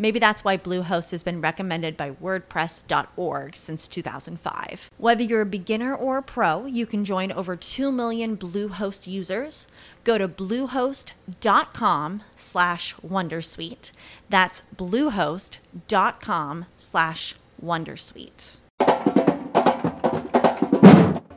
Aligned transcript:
Maybe 0.00 0.18
that's 0.18 0.42
why 0.42 0.56
Bluehost 0.56 1.10
has 1.10 1.22
been 1.22 1.42
recommended 1.42 1.94
by 1.94 2.12
WordPress.org 2.12 3.54
since 3.54 3.86
2005. 3.86 4.90
Whether 4.96 5.22
you're 5.22 5.42
a 5.42 5.46
beginner 5.46 5.94
or 5.94 6.16
a 6.16 6.22
pro, 6.22 6.64
you 6.64 6.86
can 6.86 7.04
join 7.04 7.30
over 7.30 7.54
2 7.54 7.92
million 7.92 8.34
Bluehost 8.34 9.06
users. 9.06 9.66
Go 10.04 10.16
to 10.16 10.26
bluehost.com 10.26 12.22
slash 12.34 12.94
Wondersuite. 13.06 13.92
That's 14.30 14.62
bluehost.com 14.74 16.64
slash 16.78 17.34
Wondersuite. 17.62 18.56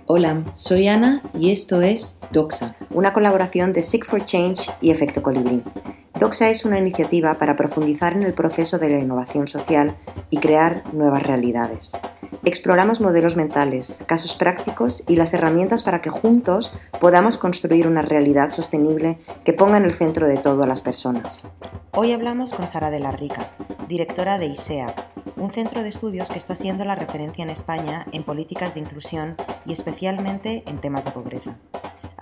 Hola, 0.05 0.43
soy 0.55 0.87
Ana 0.87 1.21
y 1.33 1.51
esto 1.51 1.81
es 1.81 2.15
Doxa, 2.31 2.75
una 2.91 3.11
colaboración 3.11 3.73
de 3.73 3.83
Seek 3.83 4.05
for 4.05 4.23
Change 4.23 4.69
y 4.81 4.91
Efecto 4.91 5.21
Colibrí. 5.21 5.61
Doxa 6.23 6.49
es 6.49 6.63
una 6.63 6.79
iniciativa 6.79 7.33
para 7.33 7.57
profundizar 7.57 8.13
en 8.13 8.23
el 8.23 8.33
proceso 8.33 8.79
de 8.79 8.89
la 8.89 8.97
innovación 8.97 9.45
social 9.45 9.97
y 10.29 10.37
crear 10.37 10.81
nuevas 10.93 11.21
realidades. 11.21 11.91
Exploramos 12.45 13.01
modelos 13.01 13.35
mentales, 13.35 14.01
casos 14.05 14.37
prácticos 14.37 15.03
y 15.09 15.17
las 15.17 15.33
herramientas 15.33 15.83
para 15.83 15.99
que 15.99 16.09
juntos 16.09 16.73
podamos 17.01 17.37
construir 17.37 17.87
una 17.87 18.03
realidad 18.03 18.51
sostenible 18.51 19.19
que 19.43 19.51
ponga 19.51 19.75
en 19.75 19.83
el 19.83 19.91
centro 19.91 20.25
de 20.25 20.37
todo 20.37 20.63
a 20.63 20.67
las 20.67 20.79
personas. 20.79 21.45
Hoy 21.91 22.13
hablamos 22.13 22.53
con 22.53 22.67
Sara 22.67 22.89
de 22.89 23.01
la 23.01 23.11
Rica, 23.11 23.51
directora 23.89 24.39
de 24.39 24.45
ISEA, 24.45 24.95
un 25.35 25.51
centro 25.51 25.83
de 25.83 25.89
estudios 25.89 26.31
que 26.31 26.39
está 26.39 26.55
siendo 26.55 26.85
la 26.85 26.95
referencia 26.95 27.43
en 27.43 27.49
España 27.49 28.07
en 28.13 28.23
políticas 28.23 28.75
de 28.75 28.79
inclusión 28.79 29.35
y 29.65 29.73
especialmente 29.73 30.63
en 30.67 30.79
temas 30.79 31.03
de 31.03 31.11
pobreza. 31.11 31.57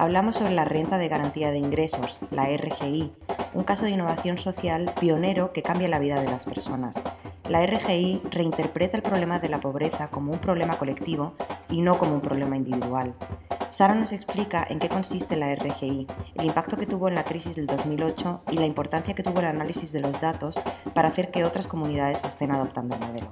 Hablamos 0.02 0.38
sobre 0.38 0.56
la 0.56 0.66
renta 0.66 0.98
de 0.98 1.10
garantía 1.10 1.52
de 1.52 1.60
ingresos, 1.60 2.22
la 2.32 2.48
RGI, 2.48 3.14
un 3.54 3.64
caso 3.64 3.86
de 3.86 3.92
innovación 3.92 4.40
social 4.40 4.92
pionero 5.00 5.54
que 5.54 5.62
cambia 5.62 5.88
la 5.90 6.00
vida 6.00 6.20
de 6.20 6.28
las 6.28 6.46
personas. 6.46 7.00
La 7.48 7.64
RGI 7.64 8.24
reinterpreta 8.32 8.98
el 8.98 9.04
problema 9.04 9.38
de 9.38 9.50
la 9.50 9.60
pobreza 9.60 10.08
como 10.08 10.32
un 10.32 10.40
problema 10.40 10.80
colectivo 10.80 11.36
y 11.70 11.82
no 11.82 12.00
como 12.00 12.16
un 12.16 12.22
problema 12.22 12.58
individual. 12.58 13.14
Sara 13.70 13.94
nos 13.94 14.12
explica 14.12 14.66
en 14.68 14.80
qué 14.80 14.90
consiste 14.90 15.38
la 15.38 15.54
RGI, 15.54 16.08
el 16.34 16.46
impacto 16.46 16.78
que 16.78 16.88
tuvo 16.88 17.08
en 17.08 17.14
la 17.14 17.24
crisis 17.24 17.56
del 17.56 17.68
2008 17.68 18.46
y 18.50 18.58
la 18.58 18.66
importancia 18.66 19.14
que 19.14 19.22
tuvo 19.22 19.42
el 19.42 19.46
análisis 19.46 19.92
de 19.92 20.00
los 20.00 20.20
datos 20.20 20.60
para 20.96 21.10
hacer 21.10 21.30
que 21.30 21.46
otras 21.46 21.68
comunidades 21.68 22.24
estén 22.24 22.50
adoptando 22.50 22.96
el 22.96 23.02
modelo. 23.02 23.28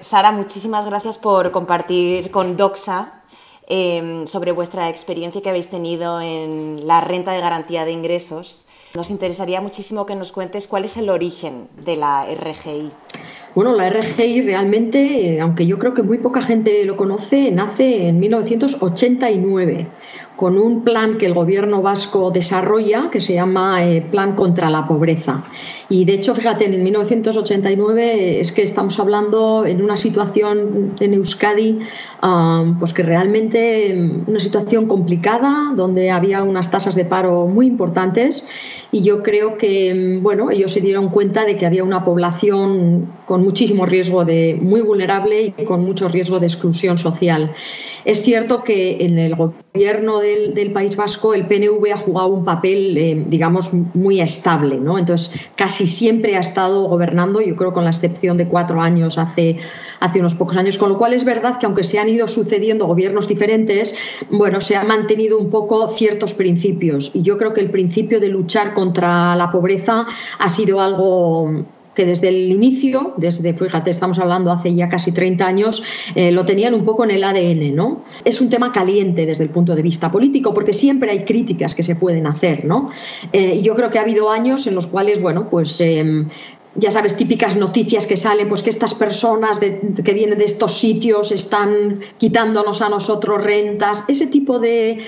Sara, 0.00 0.32
muchísimas 0.32 0.84
gracias 0.84 1.16
por 1.16 1.50
compartir 1.50 2.30
con 2.30 2.58
Doxa 2.58 3.23
em, 3.66 4.26
sobre 4.26 4.52
vuestra 4.52 4.88
experiencia 4.88 5.40
que 5.40 5.48
habéis 5.48 5.68
tenido 5.68 6.20
en 6.20 6.86
la 6.86 7.00
renta 7.00 7.32
de 7.32 7.40
garantía 7.40 7.84
de 7.84 7.92
ingresos. 7.92 8.66
Nos 8.94 9.10
interesaría 9.10 9.60
muchísimo 9.60 10.06
que 10.06 10.14
nos 10.14 10.32
cuentes 10.32 10.66
cuál 10.66 10.84
es 10.84 10.96
el 10.96 11.08
origen 11.08 11.68
de 11.84 11.96
la 11.96 12.24
RGI. 12.24 12.92
Bueno, 13.54 13.72
la 13.72 13.88
RGI 13.88 14.42
realmente, 14.42 15.36
eh, 15.36 15.40
aunque 15.40 15.66
yo 15.66 15.78
creo 15.78 15.94
que 15.94 16.02
muy 16.02 16.18
poca 16.18 16.42
gente 16.42 16.84
lo 16.84 16.96
conoce, 16.96 17.52
nace 17.52 18.08
en 18.08 18.18
1989 18.18 19.86
con 20.36 20.58
un 20.58 20.82
plan 20.82 21.16
que 21.16 21.26
el 21.26 21.34
gobierno 21.34 21.80
vasco 21.80 22.30
desarrolla 22.30 23.08
que 23.10 23.20
se 23.20 23.34
llama 23.34 23.84
eh, 23.84 24.02
Plan 24.02 24.34
contra 24.34 24.68
la 24.68 24.86
Pobreza. 24.86 25.44
Y 25.88 26.04
de 26.04 26.14
hecho, 26.14 26.34
fíjate, 26.34 26.64
en 26.66 26.82
1989 26.82 28.40
es 28.40 28.50
que 28.52 28.62
estamos 28.62 28.98
hablando 28.98 29.64
en 29.64 29.82
una 29.82 29.96
situación 29.96 30.96
en 30.98 31.14
Euskadi, 31.14 31.78
pues 32.80 32.92
que 32.92 33.02
realmente 33.02 33.94
mm, 33.94 34.24
una 34.28 34.40
situación 34.40 34.86
complicada, 34.86 35.72
donde 35.76 36.10
había 36.10 36.42
unas 36.42 36.70
tasas 36.70 36.94
de 36.94 37.04
paro 37.04 37.46
muy 37.46 37.66
importantes 37.66 38.44
y 38.90 39.02
yo 39.02 39.22
creo 39.22 39.56
que, 39.56 39.94
mm, 39.94 40.22
bueno, 40.22 40.50
ellos 40.50 40.72
se 40.72 40.80
dieron 40.80 41.10
cuenta 41.10 41.44
de 41.44 41.56
que 41.56 41.66
había 41.66 41.84
una 41.84 42.04
población 42.04 43.08
con 43.26 43.42
muchísimo 43.42 43.86
riesgo 43.86 44.24
de 44.24 44.58
muy 44.60 44.80
vulnerable 44.80 45.54
y 45.56 45.64
con 45.64 45.84
mucho 45.84 46.08
riesgo 46.08 46.40
de 46.40 46.46
exclusión 46.46 46.98
social. 46.98 47.52
Es 48.04 48.22
cierto 48.22 48.62
que 48.64 48.98
en 49.00 49.18
el 49.18 49.34
gobierno 49.34 50.20
del, 50.24 50.72
País 50.72 50.96
Vasco 50.96 51.34
el 51.34 51.46
PNV 51.46 51.92
ha 51.92 51.98
jugado 51.98 52.28
un 52.28 52.44
papel, 52.44 52.96
eh, 52.98 53.24
digamos, 53.28 53.72
muy 53.72 54.20
estable, 54.20 54.78
¿no? 54.78 54.98
Entonces, 54.98 55.48
casi 55.54 55.86
siempre 55.86 56.36
ha 56.36 56.40
estado 56.40 56.88
gobernando, 56.88 57.40
yo 57.40 57.54
creo 57.54 57.72
con 57.72 57.84
la 57.84 57.90
excepción 57.90 58.36
de 58.36 58.48
cuatro 58.48 58.80
años 58.80 59.18
hace, 59.18 59.58
hace 60.00 60.18
unos 60.18 60.34
pocos 60.34 60.56
años, 60.56 60.78
con 60.78 60.88
lo 60.88 60.98
cual 60.98 61.12
es 61.12 61.24
verdad 61.24 61.58
que 61.58 61.66
aunque 61.66 61.84
se 61.84 61.98
han 61.98 62.08
ido 62.08 62.26
sucediendo 62.26 62.86
gobiernos 62.86 63.28
diferentes, 63.28 63.94
bueno, 64.30 64.60
se 64.60 64.76
han 64.76 64.88
mantenido 64.88 65.38
un 65.38 65.50
poco 65.50 65.86
ciertos 65.88 66.34
principios 66.34 67.10
y 67.14 67.22
yo 67.22 67.38
creo 67.38 67.52
que 67.52 67.60
el 67.60 67.70
principio 67.70 68.20
de 68.20 68.28
luchar 68.28 68.74
contra 68.74 69.36
la 69.36 69.50
pobreza 69.50 70.06
ha 70.38 70.48
sido 70.48 70.80
algo 70.80 71.64
que 71.94 72.04
desde 72.04 72.28
el 72.28 72.52
inicio, 72.52 73.14
desde, 73.16 73.54
fíjate, 73.54 73.90
estamos 73.90 74.18
hablando 74.18 74.50
hace 74.52 74.74
ya 74.74 74.88
casi 74.88 75.12
30 75.12 75.46
años, 75.46 75.82
eh, 76.14 76.30
lo 76.30 76.44
tenían 76.44 76.74
un 76.74 76.84
poco 76.84 77.04
en 77.04 77.10
el 77.10 77.24
ADN, 77.24 77.74
¿no? 77.74 78.02
Es 78.24 78.40
un 78.40 78.50
tema 78.50 78.72
caliente 78.72 79.26
desde 79.26 79.44
el 79.44 79.50
punto 79.50 79.74
de 79.74 79.82
vista 79.82 80.10
político, 80.10 80.52
porque 80.54 80.72
siempre 80.72 81.10
hay 81.10 81.24
críticas 81.24 81.74
que 81.74 81.82
se 81.82 81.96
pueden 81.96 82.26
hacer, 82.26 82.64
¿no? 82.64 82.86
Eh, 83.32 83.60
yo 83.62 83.74
creo 83.74 83.90
que 83.90 83.98
ha 83.98 84.02
habido 84.02 84.30
años 84.30 84.66
en 84.66 84.74
los 84.74 84.86
cuales, 84.86 85.20
bueno, 85.20 85.48
pues 85.48 85.80
em, 85.80 86.28
ya 86.76 86.90
sabes, 86.90 87.16
típicas 87.16 87.56
noticias 87.56 88.06
que 88.06 88.16
salen, 88.16 88.48
pues 88.48 88.62
que 88.62 88.70
estas 88.70 88.94
personas 88.94 89.58
que 89.58 90.12
vienen 90.12 90.38
de 90.38 90.44
estos 90.44 90.76
sitios 90.78 91.30
están 91.30 92.00
quitándonos 92.18 92.82
a 92.82 92.88
nosotros 92.88 93.42
rentas, 93.44 94.02
ese 94.08 94.26
tipo 94.26 94.58
de, 94.58 94.98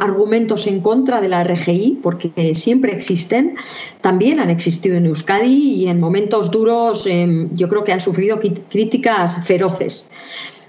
argumentos 0.00 0.66
en 0.66 0.80
contra 0.80 1.20
de 1.20 1.28
la 1.28 1.44
RGI, 1.44 2.00
porque 2.02 2.54
siempre 2.54 2.92
existen, 2.92 3.56
también 4.00 4.40
han 4.40 4.50
existido 4.50 4.96
en 4.96 5.06
Euskadi 5.06 5.74
y 5.74 5.88
en 5.88 6.00
momentos 6.00 6.50
duros 6.50 7.06
em, 7.06 7.54
yo 7.54 7.68
creo 7.68 7.84
que 7.84 7.92
han 7.92 8.00
sufrido 8.00 8.38
críticas 8.70 9.44
feroces. 9.46 10.08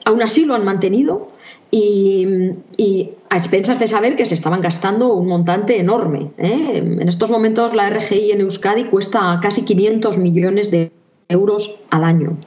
Aún 0.06 0.22
así 0.22 0.46
lo 0.46 0.56
han 0.56 0.66
mantenido 0.66 1.28
y, 1.72 3.10
a 3.30 3.36
expensas 3.36 3.78
de 3.80 3.88
saber 3.88 4.16
que 4.16 4.26
se 4.26 4.36
estaban 4.36 4.62
gastando 4.62 5.14
un 5.14 5.28
montante 5.28 5.80
enorme. 5.80 6.32
¿eh? 6.38 6.78
En 6.78 7.10
estos 7.10 7.30
momentos 7.30 7.76
la 7.76 7.90
RGI 7.90 8.32
en 8.32 8.42
Euskadi 8.42 8.86
cuesta 8.86 9.40
casi 9.42 9.64
500 9.64 10.18
millones 10.18 10.72
de 10.72 10.92
euros 11.28 11.78
al 11.90 12.06
año. 12.06 12.38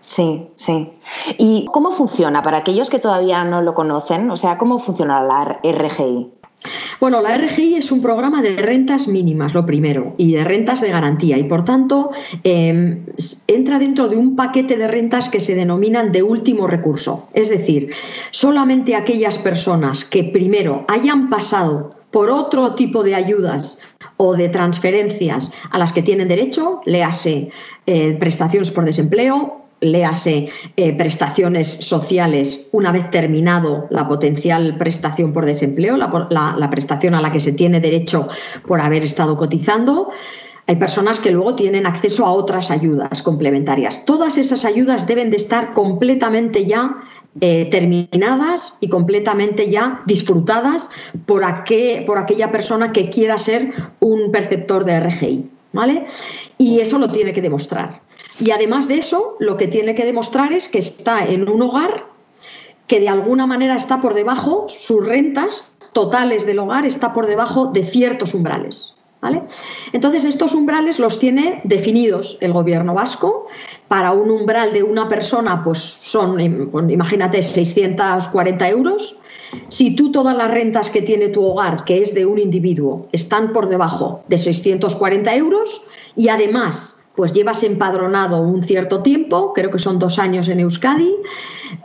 Sí, 0.00 0.48
sí. 0.56 0.92
¿Y 1.38 1.66
cómo 1.72 1.92
funciona 1.92 2.42
para 2.42 2.58
aquellos 2.58 2.90
que 2.90 2.98
todavía 2.98 3.44
no 3.44 3.62
lo 3.62 3.74
conocen? 3.74 4.30
O 4.30 4.36
sea, 4.36 4.58
¿cómo 4.58 4.78
funciona 4.78 5.22
la 5.22 5.60
RGI? 5.64 6.30
Bueno, 7.00 7.20
la 7.20 7.36
RGI 7.36 7.76
es 7.76 7.90
un 7.90 8.00
programa 8.02 8.42
de 8.42 8.56
rentas 8.56 9.08
mínimas, 9.08 9.54
lo 9.54 9.66
primero, 9.66 10.14
y 10.18 10.32
de 10.32 10.44
rentas 10.44 10.80
de 10.80 10.90
garantía, 10.90 11.38
y 11.38 11.44
por 11.44 11.64
tanto 11.64 12.10
em, 12.44 13.04
entra 13.46 13.78
dentro 13.78 14.08
de 14.08 14.16
un 14.16 14.36
paquete 14.36 14.76
de 14.76 14.86
rentas 14.86 15.28
que 15.28 15.40
se 15.40 15.54
denominan 15.54 16.12
de 16.12 16.22
último 16.22 16.66
recurso. 16.66 17.28
Es 17.32 17.48
decir, 17.48 17.92
solamente 18.30 18.94
aquellas 18.94 19.38
personas 19.38 20.04
que 20.04 20.24
primero 20.24 20.84
hayan 20.88 21.28
pasado 21.28 21.96
por 22.10 22.30
otro 22.30 22.74
tipo 22.74 23.02
de 23.02 23.14
ayudas 23.14 23.78
o 24.18 24.36
de 24.36 24.48
transferencias 24.48 25.52
a 25.70 25.78
las 25.78 25.92
que 25.92 26.02
tienen 26.02 26.28
derecho, 26.28 26.82
le 26.84 27.02
hace 27.02 27.50
eh, 27.86 28.12
prestaciones 28.20 28.70
por 28.70 28.84
desempleo, 28.84 29.61
léase 29.82 30.48
eh, 30.76 30.92
prestaciones 30.96 31.68
sociales 31.68 32.68
una 32.72 32.92
vez 32.92 33.10
terminado 33.10 33.86
la 33.90 34.08
potencial 34.08 34.78
prestación 34.78 35.32
por 35.32 35.44
desempleo, 35.44 35.96
la, 35.96 36.70
prestación 36.70 37.14
a 37.14 37.20
la 37.20 37.30
que 37.30 37.40
se 37.40 37.52
tiene 37.52 37.80
derecho 37.80 38.26
por 38.66 38.80
haber 38.80 39.02
estado 39.02 39.36
cotizando. 39.36 40.10
Hay 40.68 40.76
personas 40.76 41.18
que 41.18 41.32
luego 41.32 41.56
tienen 41.56 41.86
acceso 41.86 42.24
a 42.24 42.30
otras 42.32 42.70
ayudas 42.70 43.20
complementarias. 43.20 44.04
Todas 44.04 44.38
esas 44.38 44.64
ayudas 44.64 45.08
deben 45.08 45.30
de 45.30 45.36
estar 45.36 45.72
completamente 45.72 46.64
ya 46.64 47.02
eh, 47.40 47.66
terminadas 47.68 48.74
y 48.78 48.88
completamente 48.88 49.70
ya 49.70 50.02
disfrutadas 50.06 50.88
por, 51.26 51.42
por 52.06 52.18
aquella 52.18 52.52
persona 52.52 52.92
que 52.92 53.10
quiera 53.10 53.38
ser 53.38 53.72
un 53.98 54.30
perceptor 54.30 54.84
de 54.84 55.00
RGI. 55.00 55.50
¿vale? 55.72 56.06
Y 56.58 56.80
eso 56.80 56.98
lo 56.98 57.10
tiene 57.10 57.32
que 57.32 57.42
demostrar. 57.42 58.00
Y 58.40 58.50
además 58.50 58.88
de 58.88 58.96
eso, 58.96 59.36
lo 59.38 59.56
que 59.56 59.68
tiene 59.68 59.94
que 59.94 60.04
demostrar 60.04 60.52
es 60.52 60.68
que 60.68 60.78
está 60.78 61.24
en 61.24 61.48
un 61.48 61.62
hogar 61.62 62.06
que 62.86 63.00
de 63.00 63.08
alguna 63.08 63.46
manera 63.46 63.74
está 63.74 64.00
por 64.00 64.14
debajo, 64.14 64.66
sus 64.68 65.04
rentas 65.06 65.72
totales 65.92 66.46
del 66.46 66.58
hogar 66.58 66.84
está 66.84 67.14
por 67.14 67.26
debajo 67.26 67.66
de 67.66 67.84
ciertos 67.84 68.34
umbrales. 68.34 68.94
¿Vale? 69.20 69.44
Entonces, 69.92 70.24
estos 70.24 70.52
umbrales 70.52 70.98
los 70.98 71.20
tiene 71.20 71.60
definidos 71.62 72.38
el 72.40 72.52
gobierno 72.52 72.92
vasco. 72.92 73.46
Para 73.86 74.10
un 74.10 74.32
umbral 74.32 74.72
de 74.72 74.82
una 74.82 75.08
persona, 75.08 75.62
pues 75.62 75.78
son, 75.78 76.40
imagínate, 76.90 77.40
640 77.40 78.68
euros. 78.68 79.20
Si 79.68 79.94
tú 79.94 80.10
todas 80.10 80.36
las 80.36 80.50
rentas 80.50 80.90
que 80.90 81.02
tiene 81.02 81.28
tu 81.28 81.44
hogar, 81.44 81.84
que 81.84 82.02
es 82.02 82.14
de 82.14 82.26
un 82.26 82.40
individuo, 82.40 83.02
están 83.12 83.52
por 83.52 83.68
debajo 83.68 84.18
de 84.26 84.38
640 84.38 85.36
euros 85.36 85.84
y 86.16 86.28
además 86.28 86.98
pues 87.14 87.32
llevas 87.32 87.62
empadronado 87.62 88.40
un 88.40 88.62
cierto 88.62 89.02
tiempo, 89.02 89.52
creo 89.52 89.70
que 89.70 89.78
son 89.78 89.98
dos 89.98 90.18
años 90.18 90.48
en 90.48 90.60
Euskadi, 90.60 91.14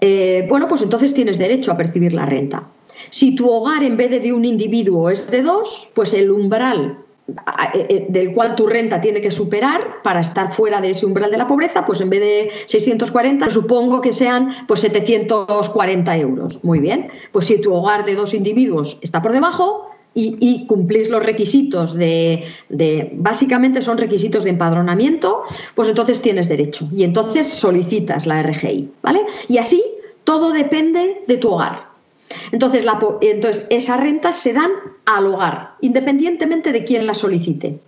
eh, 0.01 0.45
bueno, 0.49 0.67
pues 0.67 0.81
entonces 0.81 1.13
tienes 1.13 1.37
derecho 1.37 1.71
a 1.71 1.77
percibir 1.77 2.13
la 2.13 2.25
renta. 2.25 2.67
Si 3.09 3.35
tu 3.35 3.49
hogar 3.49 3.83
en 3.83 3.97
vez 3.97 4.09
de 4.09 4.19
de 4.19 4.33
un 4.33 4.45
individuo 4.45 5.09
es 5.09 5.29
de 5.29 5.43
dos, 5.43 5.89
pues 5.93 6.13
el 6.13 6.31
umbral 6.31 6.97
eh, 7.27 7.85
eh, 7.89 8.05
del 8.07 8.33
cual 8.33 8.55
tu 8.55 8.67
renta 8.67 9.01
tiene 9.01 9.19
que 9.19 9.31
superar 9.31 10.01
para 10.01 10.21
estar 10.21 10.49
fuera 10.49 10.79
de 10.79 10.91
ese 10.91 11.05
umbral 11.05 11.29
de 11.29 11.37
la 11.37 11.45
pobreza, 11.45 11.85
pues 11.85 11.99
en 11.99 12.09
vez 12.09 12.21
de 12.21 12.49
640, 12.67 13.49
supongo 13.49 13.99
que 13.99 14.13
sean 14.13 14.51
pues 14.65 14.79
740 14.79 16.17
euros. 16.17 16.63
Muy 16.63 16.79
bien, 16.79 17.09
pues 17.33 17.45
si 17.45 17.59
tu 17.59 17.73
hogar 17.73 18.05
de 18.05 18.15
dos 18.15 18.33
individuos 18.33 18.97
está 19.01 19.21
por 19.21 19.33
debajo, 19.33 19.89
y, 20.19 20.65
cumplís 20.65 21.09
los 21.09 21.23
requisitos 21.23 21.93
de, 21.93 22.43
básicamente 23.13 23.81
son 23.81 23.97
requisitos 23.97 24.43
de 24.43 24.49
empadronamiento, 24.49 25.43
pues 25.75 25.89
entonces 25.89 26.21
tienes 26.21 26.49
derecho 26.49 26.89
y 26.91 27.03
entonces 27.03 27.47
solicitas 27.47 28.25
la 28.25 28.41
RGI, 28.41 28.89
¿vale? 29.03 29.21
Y 29.47 29.59
así 29.59 29.83
todo 30.23 30.51
depende 30.51 31.21
de 31.27 31.37
tu 31.37 31.51
hogar. 31.51 31.87
Entonces, 32.51 32.83
entonces 33.21 33.65
esas 33.69 33.99
rentas 33.99 34.37
se 34.37 34.53
dan 34.53 34.71
al 35.05 35.27
hogar, 35.27 35.75
independientemente 35.81 36.71
de 36.71 36.83
quién 36.83 37.05
la 37.05 37.13
solicite. 37.13 37.79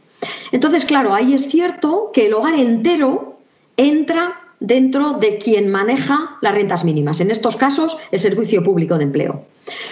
Entonces, 0.52 0.86
claro, 0.86 1.14
ahí 1.14 1.34
es 1.34 1.50
cierto 1.50 2.12
que 2.14 2.28
el 2.28 2.34
hogar 2.34 2.54
entero 2.54 3.38
entra 3.76 4.36
dentro 4.60 5.14
de 5.14 5.38
quien 5.38 5.70
maneja 5.70 6.38
las 6.42 6.54
rentas 6.54 6.84
mínimas, 6.84 7.22
en 7.22 7.32
estos 7.32 7.56
casos 7.56 7.98
el 8.12 8.20
Servicio 8.20 8.62
Público 8.62 8.98
de 8.98 9.06
Empleo. 9.06 9.46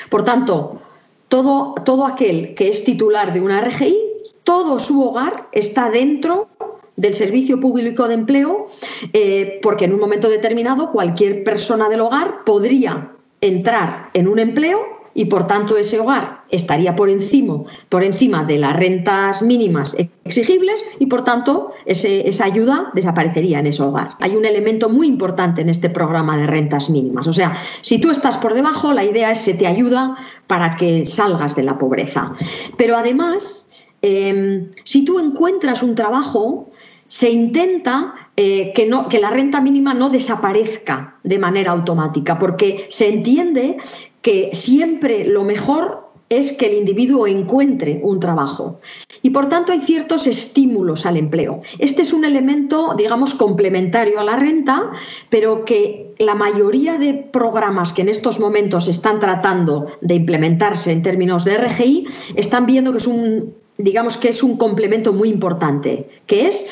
Por 0.10 0.24
tanto, 0.24 0.82
todo, 1.28 1.76
todo 1.86 2.06
aquel 2.06 2.56
que 2.56 2.70
es 2.70 2.84
titular 2.84 3.34
de 3.34 3.42
una 3.42 3.62
RGI, 3.62 3.98
todo 4.44 4.80
su 4.80 5.04
hogar 5.04 5.48
está 5.52 5.90
dentro 5.90 6.48
del 6.96 7.14
servicio 7.14 7.60
público 7.60 8.08
de 8.08 8.16
empleo, 8.16 8.68
eh, 9.14 9.60
porque 9.62 9.86
en 9.86 9.94
un 9.94 10.00
momento 10.00 10.30
determinado 10.30 10.92
cualquier 10.92 11.44
persona 11.44 11.90
del 11.90 12.02
hogar 12.02 12.44
podría 12.46 13.12
entrar 13.42 14.10
en 14.14 14.28
un 14.28 14.40
empleo 14.40 14.97
y 15.18 15.26
por 15.26 15.48
tanto 15.48 15.78
ese 15.78 16.00
hogar 16.00 16.44
estaría 16.52 16.96
por 16.96 17.10
encima, 17.10 17.64
por 17.90 18.04
encima 18.04 18.44
de 18.44 18.60
las 18.60 18.76
rentas 18.76 19.42
mínimas 19.42 19.98
exigibles 20.24 20.84
y 21.00 21.08
por 21.08 21.24
tanto 21.24 21.72
esa 21.86 22.46
ayuda 22.46 22.92
desaparecería 22.94 23.58
en 23.58 23.66
ese 23.66 23.82
hogar. 23.82 24.12
Hay 24.20 24.36
un 24.36 24.46
elemento 24.46 24.90
muy 24.90 25.08
importante 25.08 25.62
en 25.62 25.70
este 25.70 25.90
programa 25.90 26.38
de 26.38 26.46
rentas 26.46 26.92
mínimas. 26.92 27.26
O 27.26 27.34
sea, 27.34 27.58
si 27.82 27.98
tú 28.00 28.12
estás 28.12 28.38
por 28.38 28.54
debajo, 28.54 28.94
la 28.94 29.06
idea 29.06 29.32
es 29.32 29.44
que 29.44 29.56
te 29.56 29.66
ayuda 29.66 30.16
para 30.46 30.76
que 30.76 31.08
salgas 31.08 31.56
de 31.56 31.64
la 31.64 31.80
pobreza. 31.80 32.32
Pero 32.78 32.96
además, 32.96 33.68
em, 34.04 34.70
si 34.84 35.04
tú 35.04 35.18
encuentras 35.18 35.82
un 35.82 35.96
trabajo, 35.96 36.70
se 37.08 37.32
intenta 37.32 38.14
eh, 38.40 38.72
que, 38.76 38.86
no, 38.86 39.10
que 39.10 39.20
la 39.20 39.32
renta 39.32 39.62
mínima 39.62 39.96
no 39.96 40.12
desaparezca 40.12 41.16
de 41.24 41.40
manera 41.40 41.72
automática, 41.72 42.38
porque 42.38 42.86
se 42.90 43.10
entiende 43.10 43.78
que 44.22 44.52
siempre 44.54 45.26
lo 45.26 45.44
mejor 45.44 46.08
es 46.30 46.52
que 46.52 46.66
el 46.66 46.74
individuo 46.74 47.26
encuentre 47.26 48.02
un 48.04 48.20
trabajo. 48.20 48.80
Y 49.22 49.30
por 49.30 49.48
tanto 49.48 49.72
hay 49.72 49.82
ciertos 49.82 50.28
estímulos 50.28 51.06
al 51.06 51.18
empleo. 51.18 51.62
Este 51.80 52.02
es 52.02 52.14
un 52.14 52.26
elemento, 52.26 52.94
digamos, 52.98 53.34
complementario 53.34 54.20
a 54.20 54.24
la 54.24 54.36
renta, 54.36 54.92
pero 55.30 55.64
que 55.64 56.14
la 56.20 56.36
mayoría 56.36 56.98
de 56.98 57.14
programas 57.14 57.94
que 57.94 58.02
en 58.02 58.10
estos 58.10 58.40
momentos 58.40 58.88
están 58.88 59.20
tratando 59.20 59.88
de 60.02 60.16
implementarse 60.16 60.92
en 60.92 61.02
términos 61.02 61.46
de 61.46 61.58
RGI 61.58 62.08
están 62.36 62.66
viendo 62.66 62.92
que 62.92 62.98
es 62.98 63.08
un, 63.08 63.54
digamos, 63.78 64.18
que 64.18 64.30
es 64.30 64.44
un 64.44 64.58
complemento 64.58 65.14
muy 65.14 65.30
importante, 65.30 66.10
que 66.26 66.48
es 66.48 66.68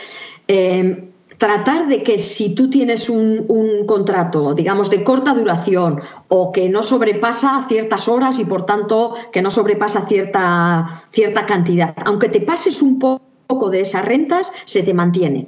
eh, 0.48 1.10
tratar 1.38 1.88
de 1.88 2.04
que 2.04 2.18
si 2.18 2.56
tú 2.56 2.70
tienes 2.70 3.10
un, 3.10 3.46
contrato, 3.86 4.54
digamos, 4.54 4.90
de 4.90 5.04
corta 5.04 5.34
duración 5.34 6.02
o 6.28 6.52
que 6.52 6.70
no 6.70 6.84
sobrepasa 6.84 7.64
ciertas 7.68 8.08
horas 8.08 8.40
y 8.40 8.46
por 8.46 8.66
tanto 8.66 9.16
que 9.32 9.42
no 9.42 9.52
sobrepasa 9.52 10.06
cierta, 10.08 11.04
cierta 11.12 11.46
cantidad, 11.46 11.96
aunque 12.06 12.30
te 12.30 12.42
pases 12.42 12.82
un 12.82 13.00
poco 13.00 13.70
de 13.70 13.82
esas 13.82 14.06
rentas, 14.06 14.52
se 14.66 14.84
te 14.84 14.94
mantiene. 14.94 15.48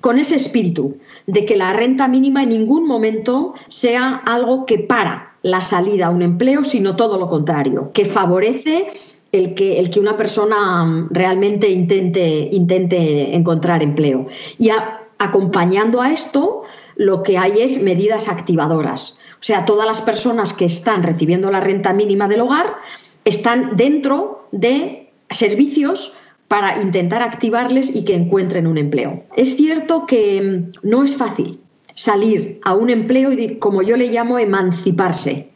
Con 0.00 0.18
ese 0.18 0.36
espíritu 0.36 0.96
de 1.26 1.44
que 1.44 1.56
la 1.56 1.72
renta 1.72 2.08
mínima 2.08 2.42
en 2.42 2.48
ningún 2.48 2.86
momento 2.86 3.54
sea 3.68 4.22
algo 4.26 4.66
que 4.66 4.78
para 4.78 5.34
la 5.42 5.60
salida 5.60 6.06
a 6.06 6.10
un 6.10 6.22
empleo, 6.22 6.64
sino 6.64 6.96
todo 6.96 7.16
lo 7.16 7.28
contrario, 7.28 7.90
que 7.92 8.04
favorece 8.04 8.88
el 9.32 9.54
que, 9.54 9.78
el 9.78 9.90
que 9.90 10.00
una 10.00 10.16
persona 10.16 11.06
realmente 11.10 11.68
intente, 11.68 12.48
intente 12.50 13.34
encontrar 13.34 13.82
empleo. 13.82 14.26
Y 14.58 14.70
acompañando 15.18 16.00
a 16.00 16.12
esto, 16.12 16.62
lo 16.96 17.22
que 17.22 17.38
hay 17.38 17.60
es 17.60 17.82
medidas 17.82 18.28
activadoras. 18.28 19.18
O 19.34 19.42
sea, 19.42 19.64
todas 19.64 19.86
las 19.86 20.00
personas 20.00 20.52
que 20.52 20.64
están 20.64 21.02
recibiendo 21.02 21.50
la 21.50 21.60
renta 21.60 21.92
mínima 21.92 22.28
del 22.28 22.40
hogar 22.40 22.76
están 23.24 23.76
dentro 23.76 24.48
de 24.52 25.10
servicios 25.30 26.14
para 26.48 26.80
intentar 26.80 27.22
activarles 27.22 27.94
y 27.94 28.04
que 28.04 28.14
encuentren 28.14 28.66
un 28.66 28.78
empleo. 28.78 29.24
Es 29.36 29.56
cierto 29.56 30.06
que 30.06 30.40
mm, 30.40 30.88
no 30.88 31.04
es 31.04 31.16
fácil 31.16 31.60
salir 31.94 32.60
a 32.64 32.74
un 32.74 32.90
empleo 32.90 33.32
y, 33.32 33.56
como 33.58 33.82
yo 33.82 33.96
le 33.96 34.08
llamo, 34.08 34.38
emanciparse. 34.38 35.50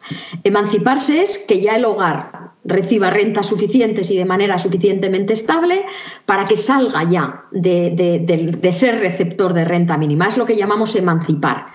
Emanciparse 0.44 1.22
es 1.22 1.38
que 1.38 1.60
ya 1.60 1.76
el 1.76 1.84
hogar 1.84 2.41
reciba 2.64 3.10
rentas 3.10 3.46
suficientes 3.46 4.10
y 4.10 4.16
de 4.16 4.24
manera 4.24 4.58
suficientemente 4.58 5.32
estable 5.32 5.84
para 6.26 6.46
que 6.46 6.56
salga 6.56 7.08
ya 7.08 7.44
de, 7.50 8.68
ser 8.72 9.00
receptor 9.00 9.52
de 9.52 9.64
renta 9.64 9.98
mínima. 9.98 10.28
Es 10.28 10.36
lo 10.36 10.46
que 10.46 10.56
llamamos 10.56 10.94
emancipar. 10.94 11.66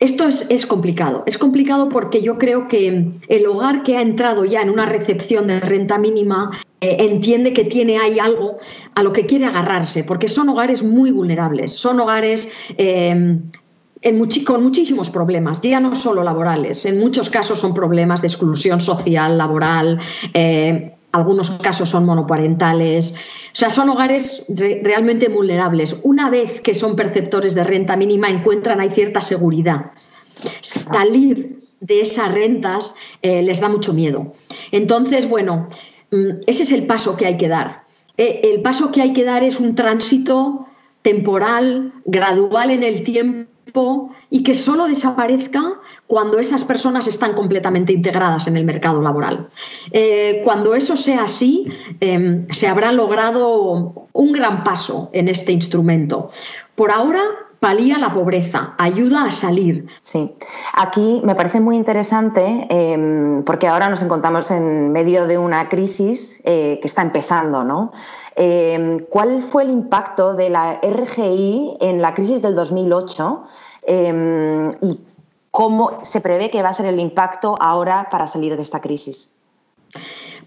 Esto 0.00 0.28
es, 0.28 0.66
complicado. 0.66 1.24
Es 1.26 1.38
complicado 1.38 1.88
porque 1.88 2.22
yo 2.22 2.38
creo 2.38 2.68
que 2.68 3.10
el 3.28 3.46
hogar 3.46 3.82
que 3.82 3.96
ha 3.96 4.02
entrado 4.02 4.44
ya 4.44 4.62
en 4.62 4.70
una 4.70 4.86
recepción 4.86 5.48
de 5.48 5.58
renta 5.58 5.98
mínima 5.98 6.52
eh, 6.80 6.98
entiende 7.00 7.52
que 7.52 7.64
tiene 7.64 7.98
ahí 7.98 8.20
algo 8.20 8.58
a 8.94 9.02
lo 9.02 9.12
que 9.12 9.26
quiere 9.26 9.46
agarrarse, 9.46 10.04
porque 10.04 10.28
son 10.28 10.48
hogares 10.50 10.84
muy 10.84 11.10
vulnerables, 11.10 11.72
son 11.72 11.98
hogares 11.98 12.48
eh, 12.76 13.40
con 14.44 14.62
muchísimos 14.62 15.10
problemas, 15.10 15.60
ya 15.60 15.80
no 15.80 15.94
solo 15.94 16.22
laborales, 16.22 16.84
en 16.84 16.98
muchos 16.98 17.30
casos 17.30 17.58
son 17.58 17.74
problemas 17.74 18.20
de 18.20 18.28
exclusión 18.28 18.80
social, 18.80 19.36
laboral, 19.36 19.98
eh, 20.34 20.94
algunos 21.12 21.50
casos 21.50 21.88
son 21.88 22.04
monoparentales, 22.04 23.12
o 23.12 23.56
sea, 23.56 23.70
son 23.70 23.88
hogares 23.88 24.44
realmente 24.48 25.28
vulnerables. 25.28 25.96
Una 26.02 26.30
vez 26.30 26.60
que 26.60 26.74
son 26.74 26.96
perceptores 26.96 27.54
de 27.54 27.64
renta 27.64 27.96
mínima, 27.96 28.28
encuentran 28.28 28.80
hay 28.80 28.90
cierta 28.90 29.20
seguridad. 29.20 29.92
Salir 30.60 31.60
de 31.80 32.00
esas 32.00 32.32
rentas 32.32 32.94
eh, 33.22 33.42
les 33.42 33.60
da 33.60 33.68
mucho 33.68 33.92
miedo. 33.92 34.34
Entonces, 34.70 35.28
bueno, 35.28 35.68
mm, 36.10 36.42
ese 36.46 36.64
es 36.64 36.72
el 36.72 36.86
paso 36.86 37.16
que 37.16 37.26
hay 37.26 37.36
que 37.36 37.48
dar. 37.48 37.84
Eh, 38.16 38.40
el 38.44 38.60
paso 38.62 38.92
que 38.92 39.00
hay 39.00 39.12
que 39.12 39.24
dar 39.24 39.42
es 39.42 39.60
un 39.60 39.74
tránsito 39.74 40.66
temporal, 41.02 41.94
gradual 42.04 42.70
en 42.70 42.82
el 42.82 43.02
tiempo 43.02 43.48
y 44.30 44.42
que 44.42 44.54
solo 44.54 44.86
desaparezca 44.86 45.80
cuando 46.06 46.38
esas 46.38 46.64
personas 46.64 47.06
están 47.06 47.34
completamente 47.34 47.92
integradas 47.92 48.46
en 48.46 48.56
el 48.56 48.64
mercado 48.64 49.02
laboral. 49.02 49.48
Eh, 49.90 50.40
cuando 50.44 50.74
eso 50.74 50.96
sea 50.96 51.24
así, 51.24 51.66
em, 52.00 52.46
se 52.50 52.66
habrá 52.66 52.92
logrado 52.92 54.08
un 54.12 54.32
gran 54.32 54.64
paso 54.64 55.10
en 55.12 55.28
este 55.28 55.52
instrumento. 55.52 56.28
Por 56.74 56.90
ahora, 56.90 57.22
palía 57.60 57.98
la 57.98 58.12
pobreza, 58.12 58.74
ayuda 58.78 59.24
a 59.24 59.30
salir. 59.30 59.86
Sí, 60.02 60.34
aquí 60.74 61.20
me 61.24 61.34
parece 61.34 61.60
muy 61.60 61.76
interesante 61.76 62.66
em, 62.70 63.42
porque 63.44 63.66
ahora 63.66 63.88
nos 63.88 64.02
encontramos 64.02 64.50
en 64.50 64.92
medio 64.92 65.26
de 65.26 65.38
una 65.38 65.68
crisis 65.68 66.40
eh, 66.44 66.78
que 66.80 66.88
está 66.88 67.02
empezando, 67.02 67.64
¿no? 67.64 67.92
Em, 68.36 69.00
¿Cuál 69.10 69.42
fue 69.42 69.64
el 69.64 69.70
impacto 69.70 70.34
de 70.34 70.50
la 70.50 70.80
RGI 70.80 71.78
en 71.80 72.00
la 72.00 72.14
crisis 72.14 72.40
del 72.40 72.54
2008 72.54 73.44
em, 73.82 74.70
y 74.80 75.00
cómo 75.50 75.98
se 76.02 76.20
prevé 76.20 76.50
que 76.50 76.62
va 76.62 76.68
a 76.68 76.74
ser 76.74 76.86
el 76.86 77.00
impacto 77.00 77.56
ahora 77.60 78.08
para 78.10 78.28
salir 78.28 78.56
de 78.56 78.62
esta 78.62 78.80
crisis? 78.80 79.32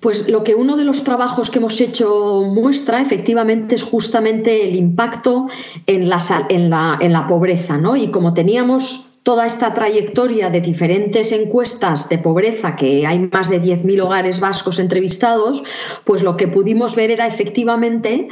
Pues 0.02 0.28
lo 0.28 0.44
que 0.44 0.56
uno 0.56 0.78
de 0.78 0.84
los 0.84 1.04
trabajos 1.04 1.52
que 1.52 1.60
hemos 1.60 1.80
hecho 1.80 2.42
muestra 2.42 3.02
efectivamente 3.02 3.76
es 3.76 3.84
justamente 3.84 4.68
el 4.68 4.76
impacto 4.76 5.48
en 5.86 6.10
la, 6.10 7.26
pobreza, 7.30 7.78
¿no? 7.78 7.96
Y 7.96 8.08
como 8.08 8.34
teníamos 8.34 9.12
toda 9.22 9.46
esta 9.46 9.76
trayectoria 9.76 10.50
de 10.50 10.62
diferentes 10.62 11.32
encuestas 11.32 12.10
de 12.10 12.18
pobreza, 12.18 12.76
que 12.76 13.06
hay 13.06 13.30
más 13.32 13.52
de 13.52 13.62
10.000 13.62 14.02
hogares 14.02 14.40
vascos 14.40 14.80
entrevistados, 14.80 15.64
pues 16.04 16.24
lo 16.24 16.36
que 16.36 16.48
pudimos 16.48 16.96
ver 16.96 17.12
era 17.12 17.28
efectivamente 17.28 18.28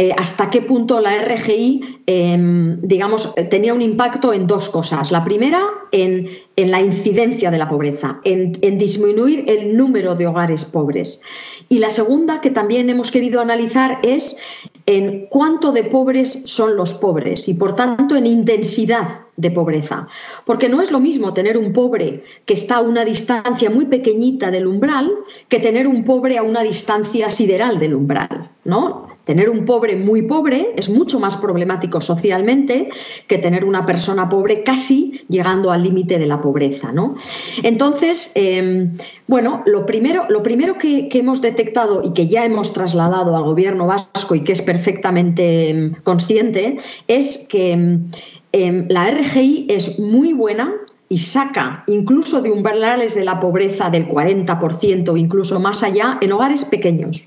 eh, 0.00 0.14
hasta 0.16 0.48
qué 0.48 0.62
punto 0.62 1.00
la 1.00 1.10
RGI, 1.22 2.02
em, 2.06 2.80
digamos, 2.82 3.34
tenía 3.50 3.74
un 3.74 3.82
impacto 3.82 4.32
en 4.32 4.46
dos 4.46 4.68
cosas. 4.68 5.10
La 5.10 5.24
primera, 5.24 5.60
en, 5.90 6.28
la 6.56 6.80
incidencia 6.80 7.50
de 7.50 7.58
la 7.58 7.68
pobreza, 7.68 8.20
en, 8.22 8.56
en, 8.62 8.78
disminuir 8.78 9.44
el 9.48 9.76
número 9.76 10.14
de 10.14 10.28
hogares 10.28 10.64
pobres. 10.64 11.20
Y 11.68 11.80
la 11.80 11.90
segunda, 11.90 12.40
que 12.40 12.50
también 12.50 12.88
hemos 12.90 13.10
querido 13.10 13.40
analizar, 13.40 13.98
es 14.04 14.36
en 14.86 15.26
cuánto 15.30 15.72
de 15.72 15.82
pobres 15.82 16.42
son 16.44 16.76
los 16.76 16.94
pobres 16.94 17.48
y, 17.48 17.54
por 17.54 17.74
tanto, 17.74 18.14
en 18.14 18.26
intensidad 18.26 19.26
de 19.36 19.50
pobreza. 19.50 20.06
Porque 20.44 20.68
no 20.68 20.80
es 20.80 20.92
lo 20.92 21.00
mismo 21.00 21.34
tener 21.34 21.58
un 21.58 21.72
pobre 21.72 22.22
que 22.44 22.54
está 22.54 22.76
a 22.76 22.82
una 22.82 23.04
distancia 23.04 23.68
muy 23.68 23.86
pequeñita 23.86 24.52
del 24.52 24.68
umbral 24.68 25.10
que 25.48 25.58
tener 25.58 25.88
un 25.88 26.04
pobre 26.04 26.38
a 26.38 26.44
una 26.44 26.62
distancia 26.62 27.30
sideral 27.32 27.80
del 27.80 27.94
umbral, 27.94 28.50
¿no? 28.64 29.07
Tener 29.28 29.50
un 29.50 29.66
pobre 29.66 29.94
muy 29.94 30.22
pobre 30.22 30.72
es 30.74 30.88
mucho 30.88 31.20
más 31.20 31.36
problemático 31.36 32.00
socialmente 32.00 32.88
que 33.26 33.36
tener 33.36 33.66
una 33.66 33.84
persona 33.84 34.26
pobre 34.30 34.62
casi 34.62 35.20
llegando 35.28 35.70
al 35.70 35.82
límite 35.82 36.18
de 36.18 36.26
la 36.26 36.40
pobreza. 36.40 36.92
¿no? 36.92 37.14
Entonces, 37.62 38.32
em, 38.34 38.96
bueno, 39.26 39.62
lo 39.66 39.84
primero, 39.84 40.24
lo 40.30 40.42
primero 40.42 40.78
que, 40.78 41.10
hemos 41.12 41.42
detectado 41.42 42.00
y 42.02 42.14
que 42.14 42.26
ya 42.26 42.46
hemos 42.46 42.72
trasladado 42.72 43.36
al 43.36 43.42
gobierno 43.42 43.86
vasco 43.86 44.34
y 44.34 44.44
que 44.44 44.52
es 44.52 44.62
perfectamente 44.62 45.68
em, 45.68 45.94
consciente 46.04 46.78
es 47.06 47.44
que 47.50 47.72
em, 48.52 48.86
la 48.88 49.10
RGI 49.10 49.66
es 49.68 49.98
muy 49.98 50.32
buena 50.32 50.72
y 51.08 51.18
saca 51.18 51.84
incluso 51.86 52.42
de 52.42 52.50
umbrales 52.50 53.14
de 53.14 53.24
la 53.24 53.40
pobreza 53.40 53.90
del 53.90 54.08
40%, 54.08 55.18
incluso 55.18 55.58
más 55.60 55.82
allá, 55.82 56.18
en 56.20 56.32
hogares 56.32 56.64
pequeños 56.64 57.26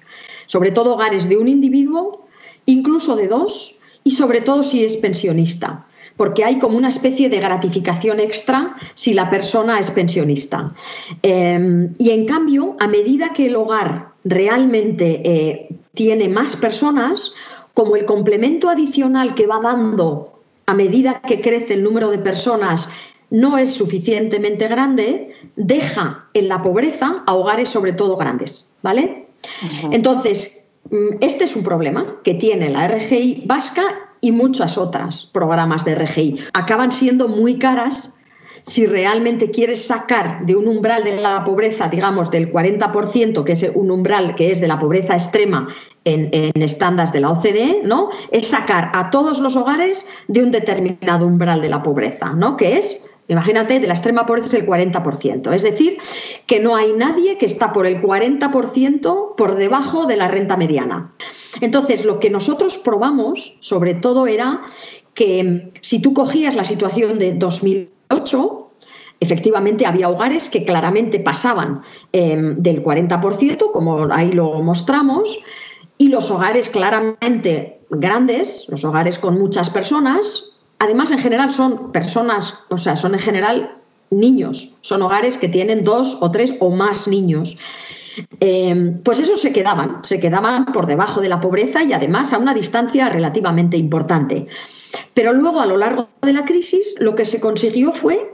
sobre 0.52 0.72
todo 0.72 0.96
hogares 0.96 1.30
de 1.30 1.38
un 1.38 1.48
individuo, 1.48 2.26
incluso 2.66 3.16
de 3.16 3.30
dos, 3.30 3.78
y 4.04 4.12
sobre 4.12 4.42
todo 4.42 4.64
si 4.64 4.84
es 4.84 4.98
pensionista, 4.98 5.86
porque 6.18 6.44
hay 6.44 6.60
como 6.60 6.76
una 6.76 6.90
especie 6.90 7.30
de 7.30 7.40
gratificación 7.40 8.20
extra 8.20 8.76
si 8.94 9.14
la 9.14 9.30
persona 9.30 9.80
es 9.80 9.92
pensionista. 9.92 10.74
Em, 11.22 11.94
y 11.98 12.10
en 12.10 12.26
cambio, 12.26 12.76
a 12.82 12.88
medida 12.90 13.32
que 13.32 13.48
el 13.48 13.56
hogar 13.56 14.10
realmente 14.26 15.22
eh, 15.24 15.70
tiene 15.94 16.28
más 16.28 16.58
personas, 16.58 17.32
como 17.74 17.96
el 17.96 18.04
complemento 18.04 18.68
adicional 18.68 19.34
que 19.36 19.48
va 19.48 19.62
dando 19.62 20.34
a 20.66 20.74
medida 20.74 21.22
que 21.22 21.40
crece 21.40 21.76
el 21.76 21.84
número 21.84 22.10
de 22.10 22.18
personas 22.18 22.90
no 23.32 23.58
es 23.58 23.72
suficientemente 23.74 24.68
grande, 24.68 25.32
deja 25.56 26.26
en 26.34 26.48
la 26.50 26.62
pobreza 26.62 27.24
a 27.26 27.34
hogares 27.34 27.70
sobre 27.70 27.94
todo 27.94 28.18
grandes, 28.18 28.68
¿vale? 28.84 29.26
Entonces, 29.92 30.66
mm, 30.92 31.18
este 31.22 31.46
es 31.46 31.56
un 31.56 31.64
problema 31.64 32.18
que 32.24 32.36
tiene 32.36 32.70
la 32.70 32.88
RGI 32.88 33.44
vasca 33.48 33.84
y 34.20 34.32
muchas 34.32 34.78
otras 34.78 35.26
programas 35.26 35.84
de 35.86 35.96
RGI. 35.96 36.40
Acaban 36.54 36.92
siendo 36.92 37.28
muy 37.28 37.58
caras 37.58 38.14
si 38.64 38.86
realmente 38.86 39.50
quieres 39.50 39.88
sacar 39.88 40.46
de 40.46 40.56
un 40.56 40.68
umbral 40.68 41.04
de 41.04 41.20
la 41.20 41.44
pobreza, 41.44 41.88
digamos, 41.88 42.30
del 42.30 42.52
40%, 42.52 43.44
que 43.44 43.54
es 43.54 43.72
un 43.74 43.90
umbral 43.90 44.36
que 44.36 44.52
es 44.52 44.62
de 44.62 44.68
la 44.68 44.78
pobreza 44.78 45.14
extrema 45.14 45.68
en, 46.04 46.30
en 46.32 46.62
estándares 46.62 47.12
de 47.12 47.22
la 47.22 47.32
OCDE, 47.32 47.82
¿no? 47.86 48.10
Es 48.30 48.48
sacar 48.48 48.92
a 48.94 49.10
todos 49.10 49.40
los 49.40 49.56
hogares 49.56 50.06
de 50.28 50.44
un 50.44 50.52
determinado 50.52 51.26
umbral 51.26 51.62
de 51.62 51.70
la 51.70 51.82
pobreza, 51.82 52.34
¿no? 52.34 52.56
Que 52.56 52.78
es 52.78 53.02
Imagínate, 53.32 53.80
de 53.80 53.88
la 53.88 53.94
extrema 53.94 54.26
pobreza 54.26 54.48
es 54.48 54.54
el 54.56 54.68
40%. 54.68 55.54
Es 55.54 55.62
decir, 55.62 55.98
que 56.48 56.60
no 56.60 56.76
hay 56.76 56.92
nadie 56.92 57.38
que 57.38 57.46
está 57.46 57.72
por 57.72 57.86
el 57.86 58.02
40% 58.02 59.36
por 59.38 59.56
debajo 59.56 60.06
de 60.06 60.18
la 60.18 60.28
renta 60.28 60.58
mediana. 60.58 61.14
Entonces, 61.62 62.04
lo 62.04 62.20
que 62.20 62.30
nosotros 62.30 62.78
probamos, 62.78 63.56
sobre 63.62 63.94
todo, 63.94 64.28
era 64.28 64.64
que 65.14 65.42
mm, 65.46 65.70
si 65.80 66.02
tú 66.02 66.14
cogías 66.14 66.56
la 66.56 66.66
situación 66.66 67.20
de 67.20 67.32
2008, 67.32 68.70
efectivamente 69.22 69.86
había 69.86 70.10
hogares 70.10 70.50
que 70.50 70.66
claramente 70.66 71.18
pasaban 71.22 71.84
em, 72.12 72.58
del 72.58 72.84
40%, 72.84 73.72
como 73.72 74.12
ahí 74.12 74.34
lo 74.34 74.62
mostramos, 74.62 75.40
y 75.98 76.10
los 76.10 76.30
hogares 76.32 76.68
claramente 76.68 77.80
grandes, 77.90 78.66
los 78.68 78.84
hogares 78.84 79.20
con 79.20 79.40
muchas 79.40 79.70
personas, 79.70 80.51
Además, 80.82 81.12
en 81.12 81.20
general 81.20 81.52
son 81.52 81.92
personas, 81.92 82.56
o 82.70 82.78
sea, 82.80 82.96
son 82.96 83.14
en 83.14 83.20
general 83.20 83.78
niños, 84.10 84.74
son 84.82 85.04
hogares 85.04 85.38
que 85.38 85.48
tienen 85.48 85.84
dos 85.84 86.18
o 86.22 86.32
tres 86.32 86.56
o 86.60 86.72
más 86.72 87.08
niños. 87.08 87.56
Eh, 88.40 88.96
pues 89.06 89.20
esos 89.20 89.40
se 89.40 89.54
quedaban, 89.54 90.00
se 90.04 90.20
quedaban 90.20 90.66
por 90.74 90.88
debajo 90.88 91.22
de 91.22 91.30
la 91.30 91.40
pobreza 91.40 91.84
y 91.84 91.94
además 91.94 92.34
a 92.34 92.40
una 92.40 92.56
distancia 92.56 93.10
relativamente 93.10 93.78
importante. 93.78 94.48
Pero 95.14 95.34
luego, 95.34 95.62
a 95.62 95.68
lo 95.68 95.78
largo 95.78 96.10
de 96.24 96.34
la 96.34 96.46
crisis, 96.46 96.96
lo 96.98 97.14
que 97.14 97.26
se 97.26 97.40
consiguió 97.40 97.94
fue 97.94 98.34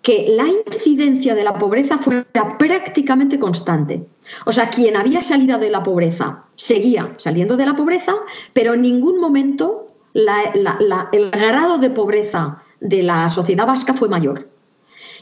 que 0.00 0.26
la 0.28 0.46
incidencia 0.46 1.34
de 1.34 1.42
la 1.42 1.58
pobreza 1.58 1.98
fuera 1.98 2.56
prácticamente 2.56 3.40
constante. 3.40 4.06
O 4.46 4.52
sea, 4.52 4.70
quien 4.70 4.96
había 4.96 5.22
salido 5.22 5.58
de 5.58 5.70
la 5.70 5.82
pobreza 5.82 6.44
seguía 6.54 7.14
saliendo 7.16 7.56
de 7.56 7.66
la 7.66 7.74
pobreza, 7.74 8.14
pero 8.52 8.74
en 8.74 8.82
ningún 8.82 9.18
momento 9.18 9.88
el 10.14 11.30
grado 11.30 11.78
de 11.78 11.90
pobreza 11.90 12.62
de 12.80 13.02
la 13.02 13.30
sociedad 13.30 13.66
vasca 13.66 13.94
fue 13.94 14.08
mayor. 14.08 14.48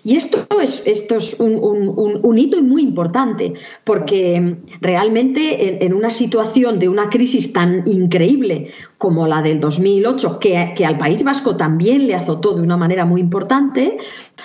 Y 0.05 0.17
esto 0.17 0.47
es, 0.61 0.87
esto 0.87 1.17
es 1.17 1.37
un, 1.41 2.39
hito 2.39 2.63
muy 2.63 2.83
importante, 2.83 3.55
porque 3.85 4.57
realmente 4.81 5.85
en, 5.85 5.93
una 5.93 6.11
situación 6.11 6.79
de 6.79 6.89
una 6.89 7.11
crisis 7.11 7.53
tan 7.53 7.83
increíble 7.87 8.71
como 8.97 9.27
la 9.27 9.43
del 9.43 9.61
2008, 9.61 10.39
que, 10.39 10.85
al 10.87 10.99
País 10.99 11.25
Vasco 11.25 11.57
también 11.57 12.07
le 12.07 12.15
azotó 12.15 12.55
de 12.55 12.63
una 12.63 12.77
manera 12.77 13.05
muy 13.05 13.21
importante, 13.21 13.99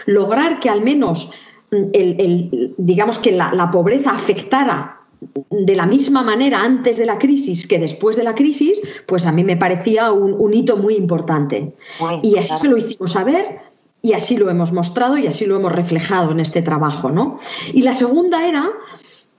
lograr 0.05 0.59
que 0.59 0.69
al 0.69 0.81
menos 0.81 1.31
el, 1.71 2.73
digamos 2.77 3.19
que 3.19 3.31
la 3.31 3.69
pobreza 3.71 4.11
afectara 4.11 5.02
de 5.49 5.75
la 5.75 5.85
misma 5.85 6.23
manera 6.23 6.61
antes 6.61 6.97
de 6.97 7.05
la 7.05 7.17
crisis 7.17 7.67
que 7.67 7.79
después 7.79 8.17
de 8.17 8.23
la 8.23 8.35
crisis, 8.35 8.81
pues 9.05 9.25
a 9.25 9.31
mí 9.31 9.43
me 9.43 9.57
parecía 9.57 10.11
un, 10.11 10.53
hito 10.53 10.77
muy 10.77 10.95
importante. 10.95 11.73
y 12.21 12.37
así 12.37 12.57
se 12.57 12.67
lo 12.67 12.77
hicimos 12.77 13.13
saber 13.13 13.61
y 14.01 14.13
así 14.13 14.37
lo 14.37 14.49
hemos 14.49 14.73
mostrado 14.73 15.17
y 15.17 15.27
así 15.27 15.45
lo 15.45 15.55
hemos 15.55 15.71
reflejado 15.71 16.31
en 16.31 16.39
este 16.39 16.61
trabajo. 16.61 17.09
¿no? 17.09 17.37
Y 17.73 17.83
la 17.83 17.93
segunda 17.93 18.47
era 18.47 18.69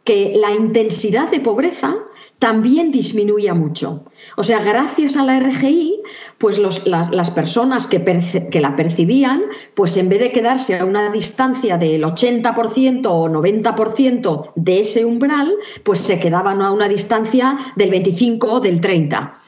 que 0.04 0.34
la 0.36 0.52
intensidad 0.52 1.30
de 1.30 1.40
pobreza 1.40 1.96
también 2.38 2.90
disminuía 2.90 3.54
mucho. 3.54 4.04
O 4.36 4.44
sea, 4.44 4.60
gracias 4.62 5.16
a 5.16 5.24
la 5.24 5.40
RGI, 5.40 6.02
pues 6.36 6.58
las, 6.58 7.30
personas 7.30 7.86
que, 7.86 8.04
que, 8.50 8.60
la 8.60 8.76
percibían, 8.76 9.42
pues 9.74 9.96
en 9.96 10.10
vez 10.10 10.20
de 10.20 10.32
quedarse 10.32 10.78
a 10.78 10.84
una 10.84 11.10
distancia 11.10 11.78
del 11.78 12.02
80% 12.02 13.06
o 13.06 13.28
90% 13.28 14.52
de 14.56 14.80
ese 14.80 15.06
umbral, 15.06 15.54
pues 15.84 16.00
se 16.00 16.20
quedaban 16.20 16.60
a 16.60 16.70
una 16.70 16.88
distancia 16.88 17.56
del 17.76 17.90
25 17.90 18.52
o 18.52 18.60
del 18.60 18.80
30. 18.80 19.40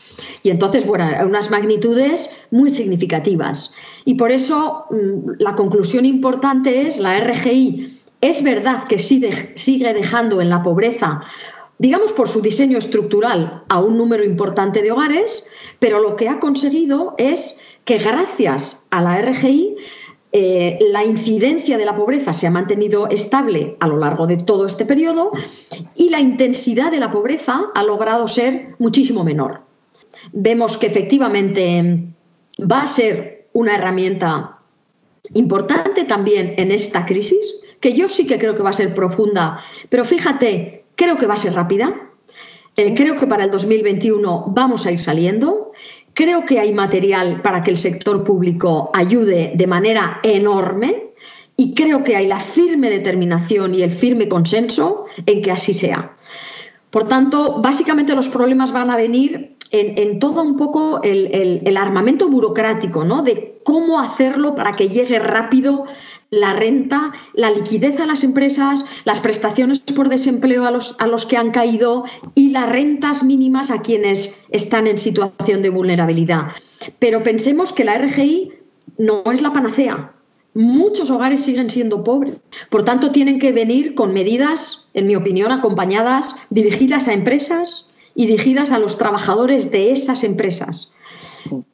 Y 0.42 0.50
entonces, 0.50 0.86
bueno, 0.86 1.06
unas 1.26 1.50
magnitudes 1.50 2.30
muy 2.50 2.70
significativas. 2.70 3.74
Y 4.04 4.14
por 4.14 4.30
eso 4.30 4.86
mm, 4.90 5.32
la 5.38 5.54
conclusión 5.54 6.06
importante 6.06 6.86
es, 6.86 6.98
la 6.98 7.18
RGI 7.20 7.95
es 8.28 8.42
verdad 8.42 8.84
que 8.84 8.98
sigue 8.98 9.94
dejando 9.94 10.40
en 10.40 10.50
la 10.50 10.62
pobreza 10.62 11.20
digamos 11.78 12.12
por 12.12 12.28
su 12.28 12.40
diseño 12.40 12.78
estructural, 12.78 13.64
a 13.68 13.80
un 13.80 13.96
número 13.98 14.24
importante 14.24 14.82
de 14.82 14.92
hogares, 14.92 15.48
pero 15.78 16.00
lo 16.00 16.16
que 16.16 16.28
ha 16.28 16.40
conseguido 16.40 17.14
es 17.18 17.58
que 17.84 17.98
gracias 17.98 18.84
a 18.90 19.02
la 19.02 19.20
RGI 19.20 19.76
eh, 20.32 20.78
la 20.90 21.04
incidencia 21.04 21.78
de 21.78 21.84
la 21.84 21.96
pobreza 21.96 22.32
se 22.32 22.46
ha 22.46 22.50
mantenido 22.50 23.08
estable 23.08 23.76
a 23.80 23.86
lo 23.86 23.96
largo 23.98 24.26
de 24.26 24.36
todo 24.36 24.66
este 24.66 24.84
periodo 24.84 25.32
y 25.94 26.10
la 26.10 26.20
intensidad 26.20 26.90
de 26.90 26.98
la 26.98 27.10
pobreza 27.10 27.70
ha 27.74 27.82
logrado 27.82 28.26
ser 28.28 28.74
muchísimo 28.78 29.24
menor. 29.24 29.62
Vemos 30.32 30.76
que 30.76 30.88
efectivamente 30.88 32.04
va 32.60 32.82
a 32.82 32.86
ser 32.86 33.48
una 33.52 33.76
herramienta 33.76 34.58
importante 35.34 36.04
también 36.04 36.54
en 36.56 36.70
esta 36.70 37.06
crisis, 37.06 37.54
que 37.80 37.92
yo 37.94 38.08
sí 38.08 38.26
que 38.26 38.38
creo 38.38 38.54
que 38.56 38.62
va 38.62 38.70
a 38.70 38.74
ser 38.74 38.94
profunda, 38.94 39.60
pero 39.88 40.04
fíjate, 40.04 40.84
creo 40.94 41.16
que 41.16 41.26
va 41.26 41.34
a 41.34 41.38
ser 41.38 41.54
rápida, 41.54 42.10
eh, 42.76 42.94
creo 42.94 43.16
que 43.16 43.26
para 43.26 43.44
el 43.44 43.50
2021 43.50 44.44
vamos 44.48 44.86
a 44.86 44.92
ir 44.92 44.98
saliendo, 44.98 45.72
creo 46.12 46.44
que 46.44 46.60
hay 46.60 46.72
material 46.72 47.42
para 47.42 47.62
que 47.62 47.70
el 47.70 47.78
sector 47.78 48.24
público 48.24 48.90
ayude 48.92 49.52
de 49.54 49.66
manera 49.66 50.20
enorme 50.22 51.12
y 51.56 51.74
creo 51.74 52.04
que 52.04 52.16
hay 52.16 52.26
la 52.26 52.40
firme 52.40 52.90
determinación 52.90 53.74
y 53.74 53.82
el 53.82 53.92
firme 53.92 54.28
consenso 54.28 55.06
en 55.24 55.42
que 55.42 55.50
así 55.50 55.72
sea. 55.72 56.16
Por 56.90 57.08
tanto, 57.08 57.60
básicamente 57.62 58.14
los 58.14 58.28
problemas 58.28 58.72
van 58.72 58.90
a 58.90 58.96
venir 58.96 59.56
en, 59.70 60.18
todo 60.18 60.42
un 60.42 60.56
poco 60.56 61.00
el, 61.02 61.76
armamento 61.76 62.28
burocrático, 62.28 63.04
¿no? 63.04 63.22
De 63.22 63.55
cómo 63.66 63.98
hacerlo 63.98 64.54
para 64.54 64.74
que 64.76 64.88
llegue 64.88 65.18
rápido 65.18 65.86
la 66.30 66.52
renta, 66.52 67.12
la 67.34 67.50
liquidez 67.50 67.98
a 67.98 68.06
las 68.06 68.22
empresas, 68.22 68.84
las 69.04 69.18
prestaciones 69.18 69.80
por 69.80 70.08
desempleo 70.08 70.66
a 70.66 70.70
los, 70.70 70.94
a 71.00 71.08
los 71.08 71.26
que 71.26 71.36
han 71.36 71.50
caído 71.50 72.04
y 72.36 72.50
las 72.50 72.68
rentas 72.68 73.24
mínimas 73.24 73.72
a 73.72 73.82
quienes 73.82 74.40
están 74.50 74.86
en 74.86 74.98
situación 74.98 75.62
de 75.62 75.70
vulnerabilidad. 75.70 76.52
Pero 77.00 77.24
pensemos 77.24 77.72
que 77.72 77.84
la 77.84 77.98
RGI 77.98 78.52
no 78.98 79.24
es 79.32 79.42
la 79.42 79.52
panacea. 79.52 80.12
Muchos 80.54 81.10
hogares 81.10 81.42
siguen 81.42 81.68
siendo 81.68 82.04
pobres. 82.04 82.36
Por 82.70 82.84
tanto, 82.84 83.10
tienen 83.10 83.40
que 83.40 83.50
venir 83.50 83.96
con 83.96 84.14
medidas, 84.14 84.86
en 84.94 85.08
mi 85.08 85.16
opinión, 85.16 85.50
acompañadas, 85.50 86.36
dirigidas 86.50 87.08
a 87.08 87.14
empresas 87.14 87.88
y 88.14 88.26
dirigidas 88.26 88.70
a 88.70 88.78
los 88.78 88.96
trabajadores 88.96 89.72
de 89.72 89.90
esas 89.90 90.22
empresas. 90.22 90.92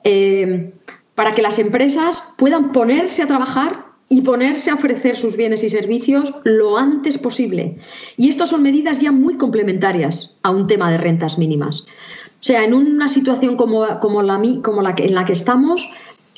Eh, 0.04 0.72
para 1.14 1.34
que 1.34 1.42
las 1.42 1.58
empresas 1.58 2.22
puedan 2.36 2.72
ponerse 2.72 3.22
a 3.22 3.26
trabajar 3.26 3.86
y 4.08 4.20
ponerse 4.20 4.70
a 4.70 4.74
ofrecer 4.74 5.16
sus 5.16 5.36
bienes 5.36 5.64
y 5.64 5.70
servicios 5.70 6.34
lo 6.44 6.76
antes 6.76 7.16
posible. 7.16 7.78
Y 8.16 8.28
estas 8.28 8.50
son 8.50 8.62
medidas 8.62 9.00
ya 9.00 9.10
muy 9.10 9.36
complementarias 9.36 10.36
a 10.42 10.50
un 10.50 10.66
tema 10.66 10.90
de 10.90 10.98
rentas 10.98 11.38
mínimas. 11.38 11.82
O 11.82 12.44
sea, 12.44 12.64
en 12.64 12.74
una 12.74 13.08
situación 13.08 13.56
como, 13.56 14.00
como, 14.00 14.22
la, 14.22 14.40
como 14.62 14.82
la 14.82 14.94
en 14.98 15.14
la 15.14 15.24
que 15.24 15.32
estamos, 15.32 15.88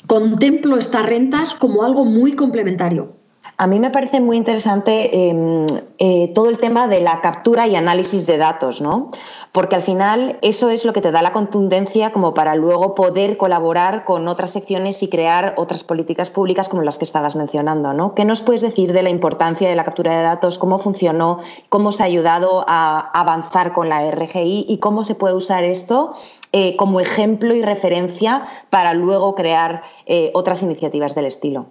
contemplo 0.07 0.77
estas 0.77 1.05
rentas 1.05 1.53
como 1.53 1.83
algo 1.83 2.05
muy 2.05 2.33
complementario. 2.33 3.17
A 3.57 3.67
mí 3.67 3.79
me 3.79 3.89
parece 3.89 4.19
muy 4.19 4.35
interesante 4.35 5.29
em, 5.29 5.65
eh, 5.97 6.31
todo 6.35 6.49
el 6.49 6.57
tema 6.57 6.87
de 6.87 6.99
la 6.99 7.21
captura 7.21 7.67
y 7.67 7.75
análisis 7.77 8.25
de 8.25 8.37
datos, 8.37 8.81
¿no? 8.81 9.11
Porque 9.53 9.75
al 9.75 9.81
final 9.81 10.37
eso 10.41 10.69
es 10.69 10.83
lo 10.83 10.91
que 10.91 10.99
te 10.99 11.11
da 11.11 11.21
la 11.21 11.31
contundencia 11.31 12.11
como 12.11 12.33
para 12.33 12.55
luego 12.55 12.95
poder 12.95 13.37
colaborar 13.37 14.03
con 14.03 14.27
otras 14.27 14.51
secciones 14.51 15.01
y 15.03 15.07
crear 15.07 15.53
otras 15.55 15.85
políticas 15.85 16.29
públicas 16.29 16.67
como 16.67 16.81
las 16.81 16.97
que 16.97 17.05
estabas 17.05 17.37
mencionando, 17.37 17.93
¿no? 17.93 18.13
¿Qué 18.13 18.25
nos 18.25 18.41
puedes 18.41 18.61
decir 18.61 18.91
de 18.91 19.03
la 19.03 19.09
importancia 19.09 19.69
de 19.69 19.75
la 19.77 19.85
captura 19.85 20.17
de 20.17 20.23
datos, 20.23 20.57
cómo 20.57 20.77
funcionó, 20.79 21.39
cómo 21.69 21.93
se 21.93 22.03
ha 22.03 22.07
ayudado 22.07 22.65
a 22.67 22.99
avanzar 23.13 23.71
con 23.71 23.87
la 23.87 24.11
RGI 24.11 24.65
y 24.67 24.79
cómo 24.79 25.05
se 25.05 25.15
puede 25.15 25.33
usar 25.33 25.63
esto 25.63 26.13
eh, 26.51 26.75
como 26.75 26.99
ejemplo 26.99 27.55
y 27.55 27.61
referencia 27.61 28.45
para 28.69 28.93
luego 28.93 29.33
crear 29.33 29.83
eh, 30.05 30.31
otras 30.33 30.61
iniciativas 30.61 31.15
del 31.15 31.25
estilo? 31.25 31.67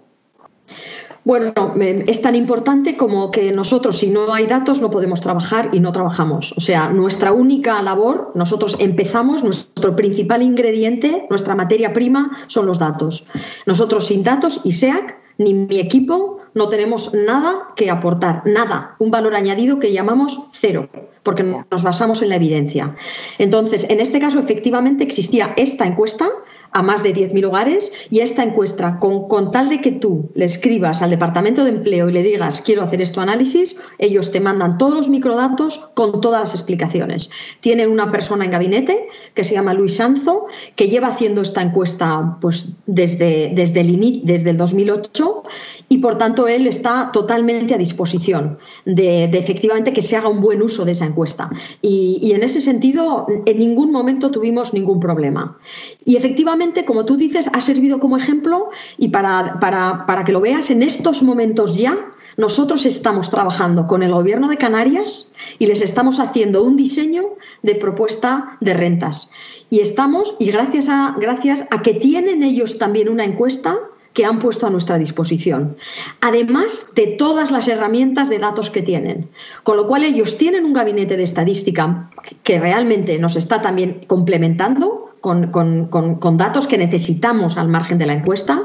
Bueno, 1.25 1.53
es 1.75 2.21
tan 2.21 2.35
importante 2.35 2.95
como 2.95 3.31
que 3.31 3.51
nosotros, 3.51 3.97
si 3.97 4.11
no 4.11 4.31
hay 4.31 4.45
datos, 4.45 4.79
no 4.79 4.91
podemos 4.91 5.21
trabajar 5.21 5.71
y 5.73 5.79
no 5.79 5.91
trabajamos. 5.91 6.53
O 6.55 6.61
sea, 6.61 6.89
nuestra 6.89 7.33
única 7.33 7.81
labor, 7.81 8.31
nosotros 8.35 8.77
empezamos, 8.79 9.43
nuestro 9.43 9.95
principal 9.95 10.43
ingrediente, 10.43 11.25
nuestra 11.31 11.55
materia 11.55 11.93
prima, 11.93 12.37
son 12.45 12.67
los 12.67 12.77
datos. 12.77 13.25
Nosotros 13.65 14.05
sin 14.05 14.23
datos 14.23 14.61
y 14.63 14.73
SEAC, 14.73 15.17
ni 15.39 15.55
mi 15.55 15.79
equipo, 15.79 16.41
no 16.53 16.69
tenemos 16.69 17.11
nada 17.13 17.69
que 17.75 17.89
aportar, 17.89 18.43
nada, 18.45 18.95
un 18.99 19.09
valor 19.09 19.33
añadido 19.33 19.79
que 19.79 19.91
llamamos 19.91 20.39
cero, 20.53 20.89
porque 21.23 21.41
nos 21.43 21.81
basamos 21.81 22.21
en 22.21 22.29
la 22.29 22.35
evidencia. 22.35 22.95
Entonces, 23.39 23.87
en 23.89 23.99
este 23.99 24.19
caso, 24.19 24.39
efectivamente 24.39 25.03
existía 25.03 25.53
esta 25.57 25.87
encuesta 25.87 26.29
a 26.75 26.81
más 26.83 27.03
de 27.03 27.15
10.000 27.15 27.45
hogares 27.45 27.91
y 28.09 28.19
esta 28.19 28.43
encuesta, 28.43 28.99
con, 28.99 29.29
con, 29.29 29.49
tal 29.49 29.69
de 29.69 29.79
que 29.79 29.93
tú 29.93 30.29
le 30.35 30.43
escribas 30.43 31.01
al 31.01 31.09
Departamento 31.09 31.63
de 31.63 31.69
Empleo 31.69 32.09
y 32.09 32.11
le 32.11 32.21
digas 32.21 32.61
quiero 32.61 32.83
hacer 32.83 33.01
esto 33.01 33.21
análisis, 33.21 33.77
ellos 33.97 34.29
te 34.29 34.41
mandan 34.41 34.77
todos 34.77 34.93
los 34.93 35.07
microdatos 35.07 35.79
con 35.93 36.19
todas 36.19 36.41
las 36.41 36.53
explicaciones. 36.53 37.29
Tienen 37.61 37.89
una 37.89 38.11
persona 38.11 38.43
en 38.43 38.51
gabinete 38.51 39.07
que 39.33 39.45
se 39.45 39.53
llama 39.53 39.73
Luis 39.73 39.95
Sanzo, 39.95 40.47
que 40.75 40.89
lleva 40.89 41.07
haciendo 41.07 41.41
esta 41.41 41.61
encuesta 41.61 42.37
pues, 42.41 42.73
desde, 42.87 43.53
desde, 43.55 43.79
el, 43.79 44.21
desde 44.25 44.49
el 44.49 44.57
2008 44.57 45.43
y 45.87 45.99
por 45.99 46.17
tanto 46.17 46.49
él 46.49 46.67
está 46.67 47.09
totalmente 47.13 47.73
a 47.73 47.77
disposición 47.77 48.57
de, 48.83 49.23
efectivamente 49.23 49.93
que 49.93 50.01
se 50.01 50.17
haga 50.17 50.27
un 50.27 50.41
buen 50.41 50.61
uso 50.61 50.83
de 50.83 50.91
esa 50.91 51.05
encuesta. 51.05 51.49
Y, 51.81 52.19
y 52.21 52.33
en 52.33 52.43
ese 52.43 52.59
sentido, 52.59 53.27
en 53.45 53.59
ningún 53.59 53.93
momento 53.93 54.29
tuvimos 54.29 54.73
ningún 54.73 54.99
problema. 54.99 55.57
Y 56.03 56.17
efectivamente, 56.17 56.64
como 56.85 57.05
tú 57.05 57.17
dices, 57.17 57.49
ha 57.53 57.61
servido 57.61 57.99
como 57.99 58.17
ejemplo 58.17 58.69
y 58.97 59.09
para, 59.09 59.59
para, 59.59 60.23
que 60.23 60.31
lo 60.31 60.41
veas, 60.41 60.69
en 60.69 60.81
estos 60.81 61.23
momentos 61.23 61.77
ya 61.77 61.97
nosotros 62.37 62.85
estamos 62.85 63.29
trabajando 63.29 63.87
con 63.87 64.03
el 64.03 64.11
gobierno 64.11 64.47
de 64.47 64.57
Canarias 64.57 65.31
y 65.59 65.67
les 65.67 65.81
estamos 65.81 66.19
haciendo 66.19 66.63
un 66.63 66.75
diseño 66.75 67.23
de 67.61 67.75
propuesta 67.75 68.57
de 68.59 68.73
rentas. 68.73 69.29
Y 69.69 69.79
estamos, 69.79 70.35
y 70.39 70.51
gracias 70.51 70.89
a, 70.89 71.15
gracias 71.19 71.65
a 71.69 71.81
que 71.81 71.93
tienen 71.93 72.43
ellos 72.43 72.77
también 72.77 73.09
una 73.09 73.23
encuesta 73.23 73.77
que 74.13 74.25
han 74.25 74.39
puesto 74.39 74.65
a 74.65 74.69
nuestra 74.69 74.97
disposición, 74.97 75.75
además 76.21 76.93
de 76.95 77.07
todas 77.07 77.51
las 77.51 77.67
herramientas 77.67 78.29
de 78.29 78.39
datos 78.39 78.69
que 78.69 78.81
tienen. 78.81 79.29
Con 79.63 79.75
lo 79.75 79.87
cual 79.87 80.03
ellos 80.05 80.37
tienen 80.37 80.65
un 80.65 80.73
gabinete 80.73 81.17
de 81.17 81.23
estadística 81.23 82.09
que 82.43 82.59
realmente 82.59 83.19
nos 83.19 83.35
está 83.35 83.61
también 83.61 83.99
complementando 84.07 85.04
con, 85.25 86.37
datos 86.37 86.67
que 86.67 86.77
necesitamos 86.77 87.57
al 87.57 87.67
margen 87.67 87.97
de 87.97 88.05
la 88.05 88.13
encuesta. 88.13 88.63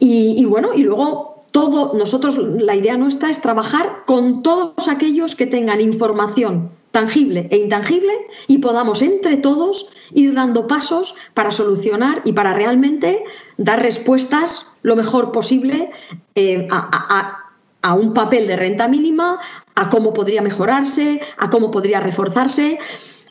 Y, 0.00 0.44
bueno, 0.44 0.70
y 0.74 0.82
luego 0.82 1.44
todo, 1.52 1.92
nosotros, 1.94 2.36
la 2.38 2.74
idea 2.74 2.96
nuestra 2.96 3.30
es 3.30 3.40
trabajar 3.40 4.02
con 4.06 4.42
todos 4.42 4.88
aquellos 4.88 5.36
que 5.36 5.46
tengan 5.46 5.80
información 5.80 6.70
tangible 6.90 7.48
e 7.50 7.56
intangible 7.56 8.12
y 8.46 8.58
podamos 8.58 9.02
entre 9.02 9.36
todos 9.36 9.88
ir 10.12 10.32
dando 10.34 10.68
pasos 10.68 11.14
para 11.34 11.50
solucionar 11.50 12.22
y 12.24 12.32
para 12.32 12.54
realmente 12.54 13.24
dar 13.56 13.82
respuestas 13.82 14.66
lo 14.82 14.94
mejor 14.94 15.32
posible 15.32 15.90
eh, 16.36 16.68
a 16.70 17.94
un 17.94 18.14
papel 18.14 18.46
de 18.46 18.56
renta 18.56 18.86
mínima, 18.88 19.40
a 19.74 19.90
cómo 19.90 20.12
podría 20.12 20.40
mejorarse, 20.40 21.20
a 21.36 21.50
cómo 21.50 21.70
podría 21.70 22.00
reforzarse. 22.00 22.78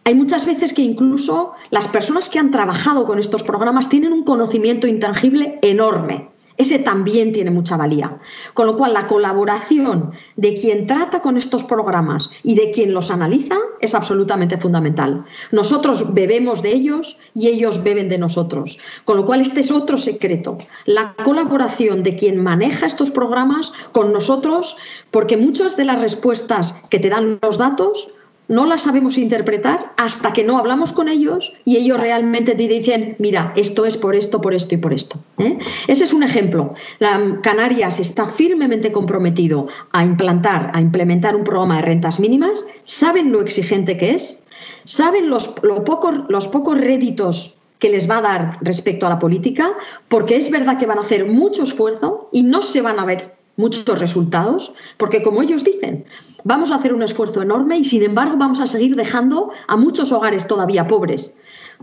Hay 0.06 0.16
muchas 0.16 0.46
veces 0.46 0.74
que 0.74 0.82
incluso 0.82 1.54
las 1.70 1.88
personas 1.88 2.30
que 2.30 2.38
han 2.38 2.52
trabajado 2.52 3.06
con 3.06 3.20
estos 3.20 3.42
programas 3.42 3.88
tienen 3.88 4.12
un 4.12 4.26
conocimiento 4.26 4.86
intangible 4.86 5.60
enorme. 5.62 6.30
Ese 6.58 6.78
también 6.78 7.32
tiene 7.32 7.52
mucha 7.52 7.78
valía. 7.78 8.20
Con 8.54 8.68
lo 8.68 8.78
cual, 8.78 8.94
la 8.94 9.08
colaboración 9.08 10.12
de 10.36 10.54
quien 10.56 10.88
trata 10.88 11.22
con 11.22 11.38
estos 11.38 11.63
programas 11.63 12.30
y 12.44 12.56
de 12.56 12.72
quien 12.72 12.94
los 12.94 13.10
analiza 13.12 13.58
es 13.80 13.96
absolutamente 13.96 14.58
fundamental. 14.58 15.26
Nosotros 15.52 16.13
bebemos 16.13 16.62
de 16.62 16.74
ellos 16.74 17.18
y 17.34 17.48
ellos 17.48 17.82
beben 17.82 18.10
de 18.10 18.20
nosotros. 18.20 18.78
Con 19.06 19.18
lo 19.18 19.26
cual, 19.26 19.42
este 19.42 19.62
es 19.62 19.72
otro 19.72 19.98
secreto. 19.98 20.58
La 20.86 21.16
colaboración 21.24 22.04
de 22.04 22.16
quien 22.16 22.44
maneja 22.44 22.86
estos 22.86 23.10
programas 23.10 23.74
con 23.92 24.13
nosotros, 24.13 24.76
porque 25.12 25.38
muchas 25.38 25.76
de 25.76 25.86
las 25.86 26.02
respuestas 26.02 26.76
que 26.89 27.00
te 27.00 27.10
dan 27.10 27.39
los 27.42 27.58
datos 27.58 28.10
no 28.47 28.65
las 28.65 28.84
sabemos 28.84 29.17
interpretar 29.17 29.93
hasta 29.97 30.34
que 30.34 30.43
no 30.43 30.58
hablamos 30.58 30.91
con 30.91 31.08
ellos 31.08 31.53
y 31.65 31.77
ellos 31.77 31.99
realmente 31.99 32.56
te 32.56 32.67
dicen, 32.67 33.15
mira, 33.19 33.53
esto 33.56 33.86
es 33.86 33.97
por 33.97 34.15
esto, 34.15 34.41
por 34.41 34.53
esto 34.53 34.75
y 34.75 34.77
por 34.77 34.93
esto. 34.93 35.19
¿eh? 35.38 35.58
Ese 35.88 36.03
es 36.03 36.13
un 36.13 36.23
ejemplo. 36.23 36.73
La 36.99 37.39
Canarias 37.41 37.99
está 37.99 38.25
firmemente 38.25 38.91
comprometido 38.91 39.67
a 39.91 40.03
implantar, 40.03 40.71
a 40.73 40.82
implementar 40.82 41.36
un 41.36 41.43
programa 41.43 41.77
de 41.77 41.84
rentas 41.84 42.19
mínimas, 42.19 42.65
saben 42.84 43.32
lo 43.32 43.41
exigente 43.41 43.97
que 43.97 44.12
es, 44.12 44.43
saben 44.86 45.29
los, 45.29 45.47
pocos, 45.47 46.21
los 46.27 46.47
pocos 46.47 46.77
réditos 46.77 47.58
que 47.79 47.89
les 47.89 48.10
va 48.10 48.19
a 48.19 48.21
dar 48.21 48.58
respecto 48.62 49.06
a 49.06 49.10
la 49.10 49.19
política, 49.19 49.73
porque 50.08 50.38
es 50.38 50.49
verdad 50.49 50.77
que 50.77 50.86
van 50.86 50.99
a 50.99 51.01
hacer 51.01 51.25
mucho 51.25 51.63
esfuerzo 51.63 52.29
y 52.32 52.43
no 52.43 52.62
se 52.62 52.82
van 52.82 52.97
a 52.99 53.06
ver 53.06 53.36
muchos 53.56 54.00
resultados, 54.00 54.74
porque 54.98 55.24
como 55.24 55.42
ellos 55.42 55.63
dicen, 55.63 56.06
vamos 56.44 56.72
a 56.72 56.76
hacer 56.76 56.94
un 56.94 57.04
esfuerzo 57.04 57.42
enorme 57.42 57.78
y 57.78 57.86
sin 57.86 58.04
embargo 58.04 58.38
vamos 58.38 58.60
a 58.60 58.68
seguir 58.68 58.96
dejando 58.96 59.52
a 59.68 59.76
muchos 59.76 60.12
hogares 60.12 60.48
todavía 60.48 60.88
pobres, 60.88 61.36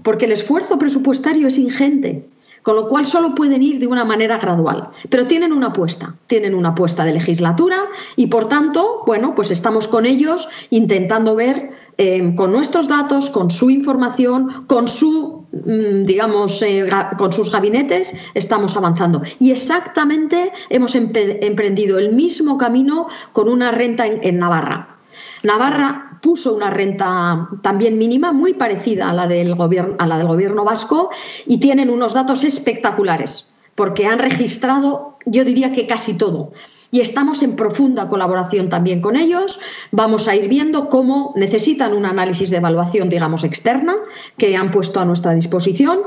porque 0.02 0.26
el 0.26 0.32
esfuerzo 0.32 0.78
presupuestario 0.78 1.48
es 1.48 1.58
ingente, 1.58 2.28
con 2.62 2.76
lo 2.76 2.88
cual 2.88 3.06
solo 3.06 3.34
pueden 3.34 3.62
ir 3.62 3.78
de 3.78 3.86
una 3.86 4.04
manera 4.04 4.38
gradual, 4.38 4.90
pero 5.08 5.26
tienen 5.26 5.52
una 5.52 5.68
apuesta, 5.68 6.14
tienen 6.26 6.54
una 6.54 6.70
apuesta 6.70 7.04
de 7.04 7.12
legislatura 7.12 7.86
y 8.16 8.26
por 8.26 8.48
tanto, 8.48 9.02
bueno, 9.06 9.34
pues 9.34 9.50
estamos 9.50 9.88
con 9.88 10.06
ellos 10.06 10.48
intentando 10.70 11.34
ver 11.34 11.70
eh, 12.00 12.34
con 12.34 12.50
nuestros 12.52 12.88
datos, 12.88 13.30
con 13.30 13.50
su 13.50 13.70
información, 13.70 14.64
con 14.66 14.88
su 14.88 15.40
Mm, 15.52 16.04
digamos, 16.04 16.62
eh, 16.62 16.88
con 17.18 17.32
sus 17.32 17.50
gabinetes, 17.50 18.14
estamos 18.34 18.76
avanzando. 18.76 19.22
Y 19.40 19.50
exactamente 19.50 20.52
hemos 20.68 20.94
emprendido 20.94 21.98
el 21.98 22.12
mismo 22.12 22.56
camino 22.56 23.08
con 23.32 23.48
una 23.48 23.72
renta 23.72 24.06
en, 24.06 24.38
Navarra. 24.38 24.98
Navarra 25.42 26.18
puso 26.22 26.54
una 26.54 26.70
renta 26.70 27.48
también 27.62 27.98
mínima 27.98 28.30
muy 28.30 28.54
parecida 28.54 29.10
a 29.10 29.12
la, 29.12 29.26
del 29.26 29.56
gobierno, 29.56 29.96
a 29.98 30.06
la 30.06 30.18
del 30.18 30.28
gobierno 30.28 30.64
vasco 30.64 31.10
y 31.46 31.58
tienen 31.58 31.90
unos 31.90 32.14
datos 32.14 32.44
espectaculares 32.44 33.46
porque 33.74 34.06
han 34.06 34.18
registrado, 34.18 35.16
yo 35.26 35.44
diría 35.44 35.72
que 35.72 35.86
casi 35.86 36.14
todo. 36.14 36.52
Y 36.90 37.00
estamos 37.00 37.42
en 37.42 37.56
profunda 37.56 38.08
colaboración 38.08 38.68
también 38.68 39.00
con 39.00 39.16
ellos. 39.16 39.60
Vamos 39.92 40.28
a 40.28 40.34
ir 40.34 40.48
viendo 40.48 40.88
cómo 40.88 41.32
necesitan 41.36 41.94
un 41.94 42.04
análisis 42.04 42.50
de 42.50 42.56
evaluación, 42.56 43.08
digamos, 43.08 43.44
externa 43.44 43.96
que 44.36 44.56
han 44.56 44.70
puesto 44.70 45.00
a 45.00 45.04
nuestra 45.04 45.32
disposición 45.32 46.00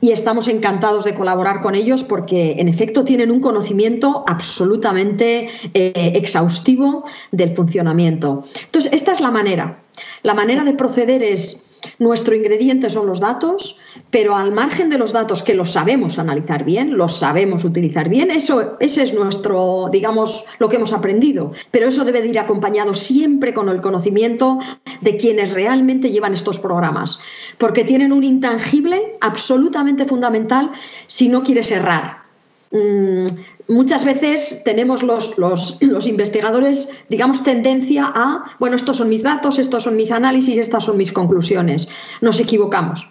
y 0.00 0.10
estamos 0.10 0.48
encantados 0.48 1.04
de 1.04 1.14
colaborar 1.14 1.60
con 1.60 1.74
ellos 1.74 2.04
porque, 2.04 2.56
en 2.58 2.68
efecto, 2.68 3.04
tienen 3.04 3.30
un 3.30 3.40
conocimiento 3.40 4.24
absolutamente 4.26 5.48
eh, 5.74 6.12
exhaustivo 6.14 7.04
del 7.32 7.54
funcionamiento. 7.54 8.44
Entonces, 8.64 8.92
esta 8.92 9.12
es 9.12 9.20
la 9.20 9.30
manera. 9.30 9.80
La 10.22 10.34
manera 10.34 10.64
de 10.64 10.74
proceder 10.74 11.22
es 11.22 11.62
nuestro 11.98 12.34
ingrediente 12.34 12.90
son 12.90 13.06
los 13.06 13.20
datos, 13.20 13.78
pero 14.10 14.36
al 14.36 14.52
margen 14.52 14.90
de 14.90 14.98
los 14.98 15.12
datos 15.12 15.42
que 15.42 15.54
los 15.54 15.72
sabemos 15.72 16.18
analizar 16.18 16.64
bien, 16.64 16.96
los 16.96 17.18
sabemos 17.18 17.64
utilizar 17.64 18.08
bien, 18.08 18.30
eso 18.30 18.76
ese 18.80 19.02
es 19.02 19.14
nuestro, 19.14 19.88
digamos, 19.90 20.44
lo 20.58 20.68
que 20.68 20.76
hemos 20.76 20.92
aprendido. 20.92 21.52
Pero 21.70 21.88
eso 21.88 22.04
debe 22.04 22.22
de 22.22 22.28
ir 22.28 22.38
acompañado 22.38 22.94
siempre 22.94 23.54
con 23.54 23.68
el 23.68 23.80
conocimiento 23.80 24.58
de 25.00 25.16
quienes 25.16 25.52
realmente 25.52 26.10
llevan 26.10 26.32
estos 26.32 26.58
programas, 26.58 27.18
porque 27.58 27.84
tienen 27.84 28.12
un 28.12 28.24
intangible 28.24 29.16
absolutamente 29.20 30.04
fundamental 30.04 30.70
si 31.06 31.28
no 31.28 31.42
quieres 31.42 31.70
errar. 31.70 32.25
Mm, 32.70 33.26
muchas 33.68 34.04
veces 34.04 34.62
tenemos 34.64 35.02
los, 35.02 35.38
los, 35.38 35.78
los, 35.82 36.06
investigadores, 36.06 36.88
digamos, 37.08 37.42
tendencia 37.44 38.10
a, 38.14 38.44
bueno, 38.58 38.76
estos 38.76 38.96
son 38.96 39.08
mis 39.08 39.22
datos, 39.22 39.58
estos 39.58 39.84
son 39.84 39.96
mis 39.96 40.10
análisis, 40.10 40.58
estas 40.58 40.84
son 40.84 40.96
mis 40.96 41.12
conclusiones. 41.12 41.88
Nos 42.20 42.40
equivocamos. 42.40 43.08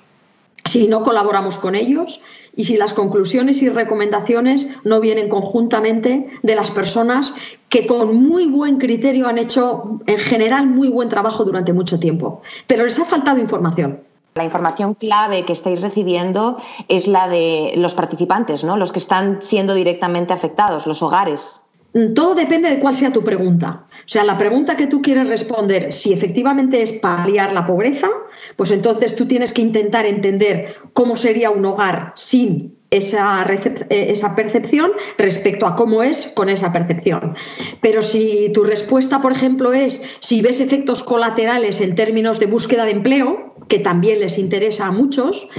Si 0.66 0.88
no 0.88 1.04
colaboramos 1.04 1.60
con 1.60 1.76
ellos 1.76 2.22
y 2.56 2.64
si 2.64 2.76
las 2.76 2.94
conclusiones 2.94 3.62
y 3.62 3.70
recomendaciones 3.70 4.68
no 4.84 5.00
vienen 5.00 5.30
conjuntamente 5.30 6.28
de 6.42 6.56
las 6.56 6.72
personas 6.72 7.34
que 7.70 7.86
con 7.86 8.16
muy 8.16 8.48
buen 8.48 8.78
criterio 8.78 9.28
han 9.28 9.38
hecho 9.38 10.00
en 10.08 10.18
general 10.18 10.66
muy 10.66 10.88
buen 10.88 11.10
trabajo 11.10 11.44
durante 11.44 11.72
mucho 11.72 12.00
tiempo, 12.00 12.42
pero 12.66 12.84
les 12.84 12.98
ha 12.98 13.06
faltado 13.06 13.40
información. 13.40 14.05
La 14.38 14.44
información 14.44 14.96
clave 14.96 15.46
que 15.46 15.54
estáis 15.54 15.80
recibiendo 15.80 16.58
es 16.90 17.08
la 17.08 17.30
de 17.30 17.72
los 17.78 17.94
participantes, 17.94 18.66
¿no? 18.66 18.76
Los 18.76 18.92
que 18.92 19.00
están 19.00 19.42
siendo 19.42 19.74
directamente 19.74 20.34
afectados, 20.34 20.88
los 20.88 21.02
hogares. 21.02 21.62
Mm, 21.94 22.14
todo 22.14 22.36
depende 22.36 22.70
de 22.70 22.80
cuál 22.82 22.98
sea 22.98 23.14
tu 23.14 23.24
pregunta. 23.24 23.86
O 23.90 24.08
sea, 24.08 24.26
la 24.26 24.38
pregunta 24.38 24.76
que 24.76 24.88
tú 24.88 25.02
quieres 25.02 25.30
responder, 25.30 25.94
si 25.94 26.12
efectivamente 26.12 26.82
es 26.82 26.92
paliar 26.92 27.54
la 27.54 27.66
pobreza, 27.66 28.10
pues 28.56 28.72
entonces 28.72 29.16
tú 29.16 29.28
tienes 29.28 29.54
que 29.54 29.62
intentar 29.62 30.06
entender 30.06 30.76
cómo 30.94 31.18
sería 31.18 31.50
un 31.50 31.66
hogar 31.66 32.14
sin 32.16 32.76
esa, 32.92 33.46
eh, 33.90 34.08
esa, 34.10 34.36
percepción 34.36 34.92
respecto 35.18 35.66
a 35.66 35.76
cómo 35.76 36.04
es 36.04 36.28
con 36.28 36.50
esa 36.50 36.72
percepción. 36.72 37.36
Pero 37.82 38.02
si 38.02 38.52
tu 38.54 38.64
respuesta, 38.64 39.22
por 39.22 39.32
ejemplo, 39.32 39.74
es 39.74 40.02
si 40.20 40.42
ves 40.42 40.60
efectos 40.60 41.04
colaterales 41.04 41.82
en 41.82 41.96
términos 41.96 42.40
de 42.40 42.46
búsqueda 42.46 42.86
de 42.86 42.92
empleo, 42.92 43.56
que 43.68 43.80
también 43.80 44.20
les 44.20 44.38
interesa 44.38 44.88
a 44.88 44.92
muchos, 44.92 45.50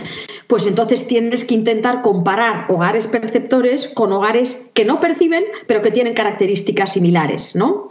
pues 0.47 0.67
entonces 0.67 1.07
tienes 1.09 1.45
que 1.45 1.55
intentar 1.55 2.03
comparar 2.03 2.67
hogares 2.69 3.07
perceptores 3.07 3.89
con 3.89 4.13
hogares 4.13 4.69
que 4.75 4.85
no 4.85 5.01
perciben, 5.01 5.45
pero 5.67 5.83
que 5.83 5.91
tienen 5.91 6.15
características 6.15 6.93
similares. 6.93 7.55
¿no? 7.55 7.89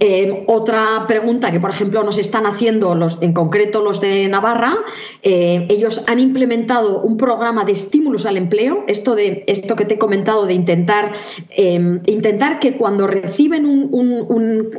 Eh, 0.00 0.44
otra 0.46 1.06
pregunta 1.08 1.50
que, 1.52 1.60
por 1.60 1.70
ejemplo, 1.70 2.02
nos 2.02 2.18
están 2.18 2.46
haciendo 2.46 2.94
los, 2.94 3.18
en 3.22 3.32
concreto 3.32 3.82
los 3.82 4.00
de 4.00 4.25
Navarra, 4.28 4.76
eh, 5.22 5.66
ellos 5.70 6.02
han 6.06 6.18
implementado 6.20 7.00
un 7.00 7.16
programa 7.16 7.64
de 7.64 7.72
estímulos 7.72 8.26
al 8.26 8.36
empleo, 8.36 8.84
esto, 8.86 9.14
de, 9.14 9.44
esto 9.46 9.76
que 9.76 9.84
te 9.84 9.94
he 9.94 9.98
comentado 9.98 10.46
de 10.46 10.54
intentar, 10.54 11.12
eh, 11.50 12.00
intentar 12.06 12.58
que 12.58 12.76
cuando 12.76 13.06
reciben 13.06 13.66
un, 13.66 13.88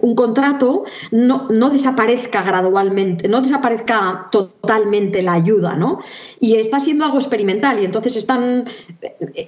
un 0.02 0.16
contrato 0.16 0.86
no, 1.12 1.48
no 1.50 1.70
desaparezca 1.70 2.42
gradualmente, 2.42 3.28
no 3.28 3.42
desaparezca 3.42 4.28
totalmente 4.32 5.22
la 5.22 5.34
ayuda, 5.34 5.76
¿no? 5.76 6.00
Y 6.40 6.56
está 6.56 6.80
siendo 6.80 7.06
algo 7.06 7.18
experimental 7.18 7.82
y 7.82 7.86
entonces 7.86 8.16
están, 8.16 8.66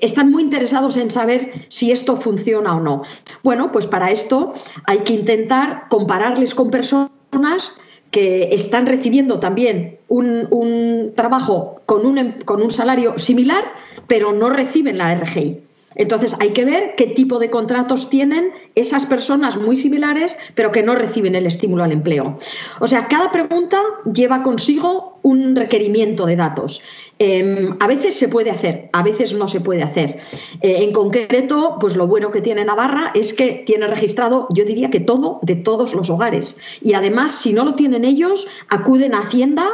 están 0.01 0.31
muy 0.31 0.43
interesados 0.43 0.97
en 0.97 1.11
saber 1.11 1.51
si 1.67 1.91
esto 1.91 2.17
funciona 2.17 2.75
o 2.75 2.79
no. 2.79 3.03
Bueno, 3.43 3.71
pues 3.71 3.85
para 3.85 4.11
esto 4.11 4.53
hay 4.85 4.99
que 4.99 5.13
intentar 5.13 5.87
compararles 5.89 6.53
con 6.55 6.69
personas 6.69 7.73
que 8.11 8.49
están 8.53 8.85
recibiendo 8.85 9.39
también 9.39 9.99
un, 10.07 10.47
un 10.49 11.13
trabajo 11.15 11.81
con 11.85 12.05
un, 12.05 12.33
con 12.45 12.61
un 12.61 12.71
salario 12.71 13.19
similar, 13.19 13.63
pero 14.07 14.31
no 14.31 14.49
reciben 14.49 14.97
la 14.97 15.13
RGI. 15.15 15.61
Entonces 15.95 16.35
hay 16.39 16.53
que 16.53 16.65
ver 16.65 16.93
qué 16.95 17.07
tipo 17.07 17.39
de 17.39 17.49
contratos 17.49 18.09
tienen 18.09 18.51
esas 18.75 19.05
personas 19.05 19.57
muy 19.57 19.75
similares, 19.75 20.35
pero 20.55 20.71
que 20.71 20.83
no 20.83 20.95
reciben 20.95 21.35
el 21.35 21.45
estímulo 21.45 21.83
al 21.83 21.91
empleo. 21.91 22.37
O 22.79 22.87
sea, 22.87 23.07
cada 23.07 23.31
pregunta 23.31 23.81
lleva 24.11 24.43
consigo 24.43 25.18
un 25.29 25.55
requerimiento 25.55 26.25
de 26.25 26.35
datos. 26.35 26.81
Em, 27.19 27.75
a 27.79 27.87
veces 27.87 28.15
se 28.15 28.29
puede 28.29 28.49
hacer, 28.49 28.89
a 28.93 29.03
veces 29.03 29.33
no 29.33 29.47
se 29.47 29.59
puede 29.59 29.83
hacer. 29.83 30.19
Eh, 30.61 30.77
en 30.83 30.91
concreto, 30.91 31.77
pues 31.79 31.95
lo 31.95 32.07
bueno 32.07 32.31
que 32.31 32.41
tiene 32.41 32.65
Navarra 32.65 33.11
es 33.13 33.33
que 33.33 33.63
tiene 33.65 33.87
registrado, 33.87 34.47
yo 34.51 34.63
diría 34.63 34.89
que 34.89 34.99
todo 34.99 35.39
de 35.41 35.55
todos 35.55 35.93
los 35.93 36.09
hogares. 36.09 36.55
Y 36.81 36.93
además, 36.93 37.33
si 37.33 37.53
no 37.53 37.65
lo 37.65 37.75
tienen 37.75 38.05
ellos, 38.05 38.47
acuden 38.69 39.13
a 39.13 39.19
Hacienda 39.19 39.67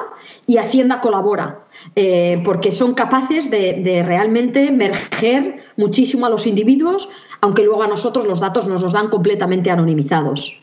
y 0.47 0.57
Hacienda 0.57 1.01
colabora. 1.01 1.65
Eh, 1.95 2.41
porque 2.43 2.71
son 2.71 2.93
capaces 2.93 3.51
de, 3.51 4.03
realmente 4.05 4.67
emerger 4.67 5.63
muchísimo 5.77 6.25
a 6.25 6.29
los 6.29 6.47
individuos, 6.47 7.09
aunque 7.41 7.63
luego 7.63 7.83
a 7.83 7.87
nosotros 7.87 8.25
los 8.25 8.39
datos 8.39 8.67
nos 8.67 8.81
los 8.81 8.93
dan 8.93 9.09
completamente 9.09 9.71
anonimizados. 9.71 10.57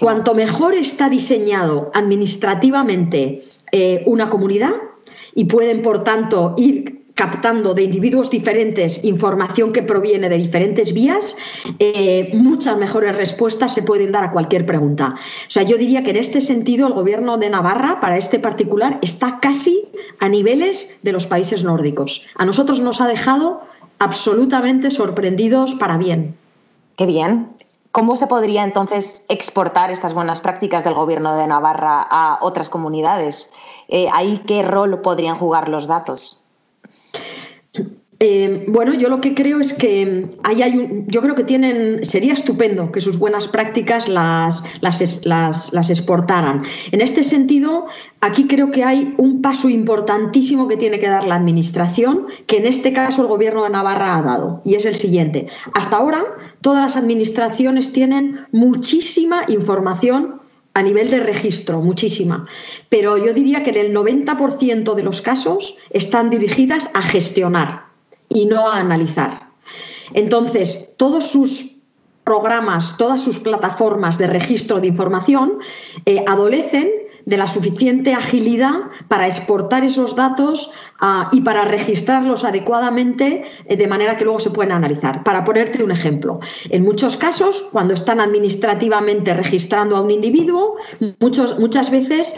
Cuanto 0.00 0.34
mejor 0.34 0.74
está 0.74 1.08
diseñado 1.08 1.90
administrativamente 1.94 3.44
eh, 3.72 4.02
una 4.06 4.30
comunidad 4.30 4.72
y 5.34 5.44
pueden, 5.44 5.82
por 5.82 6.04
tanto, 6.04 6.54
ir 6.56 7.00
captando 7.20 7.74
de 7.74 7.82
individuos 7.82 8.30
diferentes 8.30 9.04
información 9.04 9.74
que 9.74 9.82
proviene 9.82 10.30
de 10.30 10.38
diferentes 10.38 10.94
vías, 10.94 11.36
eh, 11.78 12.30
muchas 12.32 12.78
mejores 12.78 13.14
respuestas 13.14 13.74
se 13.74 13.82
pueden 13.82 14.10
dar 14.10 14.24
a 14.24 14.32
cualquier 14.32 14.64
pregunta. 14.64 15.14
O 15.16 15.50
sea, 15.50 15.62
yo 15.62 15.76
diría 15.76 16.02
que 16.02 16.12
en 16.12 16.16
este 16.16 16.40
sentido 16.40 16.86
el 16.86 16.94
gobierno 16.94 17.36
de 17.36 17.50
Navarra, 17.50 18.00
para 18.00 18.16
este 18.16 18.38
particular, 18.38 18.98
está 19.02 19.38
casi 19.38 19.88
a 20.18 20.30
niveles 20.30 20.88
de 21.02 21.12
los 21.12 21.26
países 21.26 21.62
nórdicos. 21.62 22.24
A 22.36 22.46
nosotros 22.46 22.80
nos 22.80 23.02
ha 23.02 23.06
dejado 23.06 23.60
absolutamente 23.98 24.90
sorprendidos 24.90 25.74
para 25.74 25.98
bien. 25.98 26.36
Qué 26.96 27.04
bien. 27.04 27.48
¿Cómo 27.92 28.16
se 28.16 28.28
podría 28.28 28.62
entonces 28.62 29.24
exportar 29.28 29.90
estas 29.90 30.14
buenas 30.14 30.40
prácticas 30.40 30.84
del 30.84 30.94
gobierno 30.94 31.34
de 31.34 31.48
Navarra 31.48 32.06
a 32.08 32.38
otras 32.40 32.68
comunidades? 32.68 33.50
Eh, 33.88 34.06
¿Ahí 34.12 34.42
qué 34.46 34.62
rol 34.62 35.00
podrían 35.00 35.36
jugar 35.36 35.68
los 35.68 35.88
datos? 35.88 36.40
Eh, 38.22 38.66
bueno, 38.68 38.92
yo 38.92 39.08
lo 39.08 39.22
que 39.22 39.34
creo 39.34 39.60
es 39.60 39.72
que 39.72 40.28
ahí 40.42 40.60
hay 40.60 40.76
un, 40.76 41.06
yo 41.06 41.22
creo 41.22 41.34
que 41.34 41.42
tienen, 41.42 42.04
sería 42.04 42.34
estupendo 42.34 42.92
que 42.92 43.00
sus 43.00 43.18
buenas 43.18 43.48
prácticas 43.48 44.08
las, 44.08 44.62
las, 44.82 45.24
las, 45.72 45.88
exportaran. 45.90 46.62
En 46.92 47.00
este 47.00 47.24
sentido, 47.24 47.86
aquí 48.20 48.46
creo 48.46 48.72
que 48.72 48.84
hay 48.84 49.14
un 49.16 49.40
paso 49.40 49.70
importantísimo 49.70 50.68
que 50.68 50.76
tiene 50.76 50.98
que 50.98 51.08
dar 51.08 51.26
la 51.26 51.36
Administración, 51.36 52.26
que 52.46 52.58
en 52.58 52.66
este 52.66 52.92
caso 52.92 53.22
el 53.22 53.28
Gobierno 53.28 53.64
de 53.64 53.70
Navarra 53.70 54.18
ha 54.18 54.20
dado, 54.20 54.60
y 54.66 54.74
es 54.74 54.84
el 54.84 54.96
siguiente. 54.96 55.46
Hasta 55.72 55.96
ahora, 55.96 56.22
todas 56.60 56.84
las 56.84 57.02
administraciones 57.02 57.94
tienen 57.94 58.40
muchísima 58.52 59.44
información 59.48 60.42
a 60.74 60.82
nivel 60.82 61.10
de 61.10 61.20
registro, 61.20 61.80
muchísima. 61.80 62.46
Pero 62.90 63.16
yo 63.16 63.32
diría 63.32 63.62
que 63.62 63.70
en 63.70 63.78
el 63.78 63.94
90% 63.96 64.94
de 64.94 65.02
los 65.02 65.22
casos 65.22 65.78
están 65.88 66.28
dirigidas 66.28 66.90
a 66.92 67.00
gestionar 67.00 67.89
y 68.30 68.46
no 68.46 68.70
a 68.70 68.78
analizar. 68.78 69.50
Entonces, 70.14 70.94
todos 70.96 71.26
sus 71.26 71.76
programas, 72.24 72.96
todas 72.96 73.20
sus 73.20 73.38
plataformas 73.38 74.16
de 74.16 74.28
registro 74.28 74.80
de 74.80 74.86
información 74.86 75.58
eh, 76.06 76.24
adolecen 76.26 76.88
de 77.26 77.36
la 77.36 77.46
suficiente 77.46 78.14
agilidad 78.14 78.90
para 79.08 79.26
exportar 79.26 79.84
esos 79.84 80.16
datos 80.16 80.70
ah, 81.00 81.28
y 81.32 81.40
para 81.42 81.64
registrarlos 81.64 82.44
adecuadamente 82.44 83.44
eh, 83.66 83.76
de 83.76 83.86
manera 83.86 84.16
que 84.16 84.24
luego 84.24 84.40
se 84.40 84.50
puedan 84.50 84.72
analizar. 84.72 85.22
Para 85.24 85.44
ponerte 85.44 85.82
un 85.82 85.90
ejemplo, 85.90 86.38
en 86.68 86.82
muchos 86.82 87.16
casos, 87.16 87.66
cuando 87.72 87.94
están 87.94 88.20
administrativamente 88.20 89.34
registrando 89.34 89.96
a 89.96 90.00
un 90.00 90.10
individuo, 90.10 90.76
muchos, 91.20 91.58
muchas 91.58 91.90
veces 91.90 92.34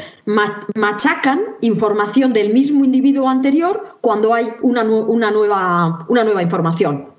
machacan 0.75 1.41
información 1.61 2.33
del 2.33 2.53
mismo 2.53 2.85
individuo 2.85 3.29
anterior 3.29 3.93
cuando 4.01 4.35
hay 4.35 4.49
una, 4.63 4.83
una, 4.83 5.31
nueva, 5.31 6.07
una 6.09 6.25
nueva 6.25 6.43
información. 6.43 7.12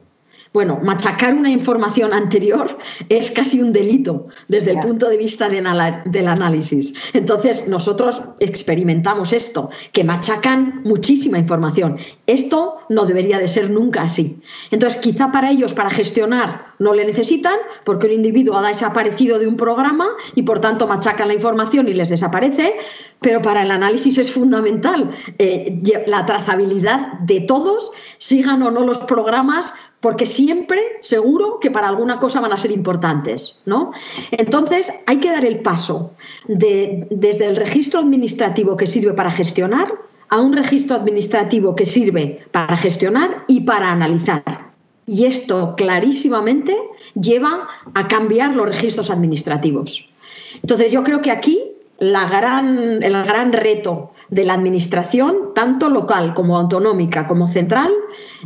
Bueno, 0.54 0.80
machacar 0.84 1.34
una 1.34 1.50
información 1.50 2.14
anterior 2.14 2.78
es 3.10 3.32
casi 3.32 3.60
un 3.60 3.74
delito 3.74 4.28
desde 4.48 4.72
el 4.72 4.80
punto 4.82 5.10
de 5.10 5.18
vista 5.18 5.50
del 5.50 6.28
análisis. 6.28 6.94
Entonces, 7.14 7.68
nosotros 7.68 8.22
experimentamos 8.40 9.34
esto, 9.34 9.72
que 9.92 10.04
machacan 10.04 10.82
muchísima 10.84 11.40
información 11.40 11.98
Esto 12.26 12.78
no 12.88 13.06
debería 13.06 13.38
de 13.38 13.50
ser 13.50 13.70
nunca 13.70 14.04
así. 14.04 14.40
Entonces, 14.72 15.02
quizá 15.02 15.32
para 15.34 15.52
ellos, 15.52 15.74
para 15.74 15.90
gestionar, 15.90 16.68
no 16.80 16.94
le 16.94 17.04
necesitan, 17.04 17.58
porque 17.84 18.08
el 18.08 18.14
individuo 18.14 18.58
ha 18.58 18.66
desaparecido 18.66 19.40
de 19.40 19.48
un 19.48 19.58
programa 19.58 20.08
y 20.34 20.44
por 20.44 20.60
tanto 20.60 20.88
machacan 20.88 21.28
la 21.28 21.34
información 21.34 21.90
y 21.90 21.94
les 21.94 22.08
desaparece, 22.08 22.76
pero 23.20 23.42
para 23.42 23.64
el 23.64 23.72
análisis 23.72 24.18
es 24.18 24.32
fundamental 24.32 25.12
eh, 25.38 25.82
la 26.08 26.26
trazabilidad 26.26 27.20
de 27.20 27.42
todos, 27.42 27.92
sigan 28.20 28.64
o 28.64 28.72
no 28.72 28.86
los 28.86 29.00
programas, 29.00 29.74
porque 30.00 30.26
siempre, 30.26 30.82
seguro, 31.02 31.60
que 31.60 31.72
para 31.72 31.90
alguna 31.90 32.20
cosa 32.20 32.40
van 32.40 32.54
a 32.54 32.58
ser 32.58 32.72
importantes. 32.72 33.62
¿no? 33.66 33.92
Entonces, 34.32 34.94
hay 35.08 35.18
que 35.18 35.30
dar 35.30 35.44
el 35.44 35.60
paso 35.60 36.14
de, 36.48 37.08
desde 37.10 37.48
el 37.48 37.58
registro 37.58 38.00
administrativo 38.00 38.78
que 38.78 38.88
sirve 38.88 39.14
para 39.14 39.32
gestionar 39.32 39.94
a 40.34 40.42
un 40.42 40.54
registro 40.54 40.96
administrativo 40.96 41.76
que 41.76 41.86
sirve 41.86 42.40
para 42.52 42.76
gestionar 42.76 43.46
y 43.48 43.62
para 43.62 43.92
analizar. 43.92 44.72
Y 45.06 45.26
esto 45.26 45.76
clarísimamente 45.78 46.76
lleva 47.14 47.68
a 47.94 48.08
cambiar 48.08 48.56
los 48.56 48.66
registros 48.66 49.12
administrativos. 49.12 50.10
Entonces, 50.56 50.92
yo 50.92 51.04
creo 51.04 51.22
que 51.22 51.30
aquí 51.30 51.62
la 52.00 52.28
gran, 52.28 53.04
el 53.04 53.14
gran 53.14 53.54
reto 53.54 54.14
de 54.30 54.46
la 54.46 54.56
administración, 54.56 55.54
tanto 55.54 55.88
local 55.88 56.34
como 56.34 56.58
autonómica 56.58 57.28
como 57.28 57.46
central, 57.46 57.92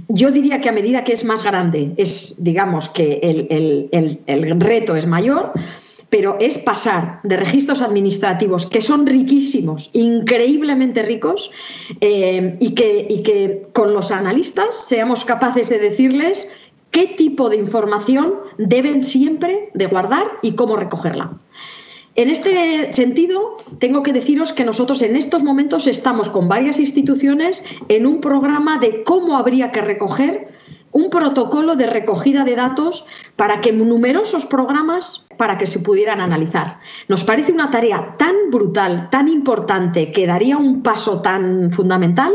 yo 0.10 0.32
diría 0.32 0.60
que 0.60 0.68
a 0.68 0.74
medida 0.74 1.06
que 1.06 1.14
es 1.14 1.24
más 1.24 1.42
grande, 1.42 1.94
es, 1.96 2.36
digamos, 2.44 2.90
que 2.90 3.22
el, 3.24 4.60
reto 4.60 4.98
es 4.98 5.08
mayor, 5.08 5.54
pero 6.10 6.38
es 6.40 6.58
pasar 6.58 7.20
de 7.24 7.38
registros 7.38 7.82
administrativos 7.82 8.66
que 8.66 8.82
son 8.82 9.06
riquísimos, 9.06 9.90
increíblemente 9.94 11.04
ricos, 11.04 11.52
eh, 12.02 12.56
y, 12.60 12.72
que, 12.72 13.06
y 13.10 13.24
que 13.24 13.68
con 13.74 13.94
los 13.94 14.12
analistas 14.12 14.86
seamos 14.88 15.26
capaces 15.26 15.70
de 15.70 15.80
decirles 15.80 16.48
qué 16.92 17.08
tipo 17.08 17.50
de 17.50 17.58
información 17.58 18.36
deben 18.58 19.04
siempre 19.04 19.70
de 19.74 19.88
guardar 19.88 20.26
y 20.42 20.54
cómo 20.54 20.78
recogerla. 20.78 21.38
En 22.16 22.32
este 22.32 22.92
sentido, 22.94 23.58
tengo 23.78 24.02
que 24.02 24.12
deciros 24.12 24.52
que 24.52 24.66
nosotros 24.66 25.04
en 25.04 25.16
estos 25.16 25.44
momentos 25.44 25.86
estamos 25.86 26.32
con 26.32 26.48
varias 26.48 26.80
instituciones 26.80 27.64
en 27.90 28.08
un 28.08 28.22
programa 28.22 28.80
de 28.80 29.04
cómo 29.04 29.38
habría 29.38 29.72
que 29.72 29.82
recoger 29.82 30.57
un 30.98 31.12
protocolo 31.12 31.76
de 31.76 31.86
recogida 31.86 32.44
de 32.44 32.56
datos 32.56 33.06
para 33.36 33.62
que 33.62 33.72
numerosos 33.72 34.48
programas 34.48 35.24
para 35.38 35.60
que 35.60 35.68
se 35.68 35.80
pudieran 35.80 36.22
analizar. 36.22 36.80
Nos 37.08 37.24
parece 37.24 37.52
una 37.52 37.70
tarea 37.70 38.16
tan 38.18 38.50
brutal, 38.50 39.10
tan 39.12 39.28
importante, 39.28 40.12
que 40.12 40.26
daría 40.26 40.58
un 40.58 40.82
paso 40.82 41.22
tan 41.22 41.72
fundamental 41.72 42.34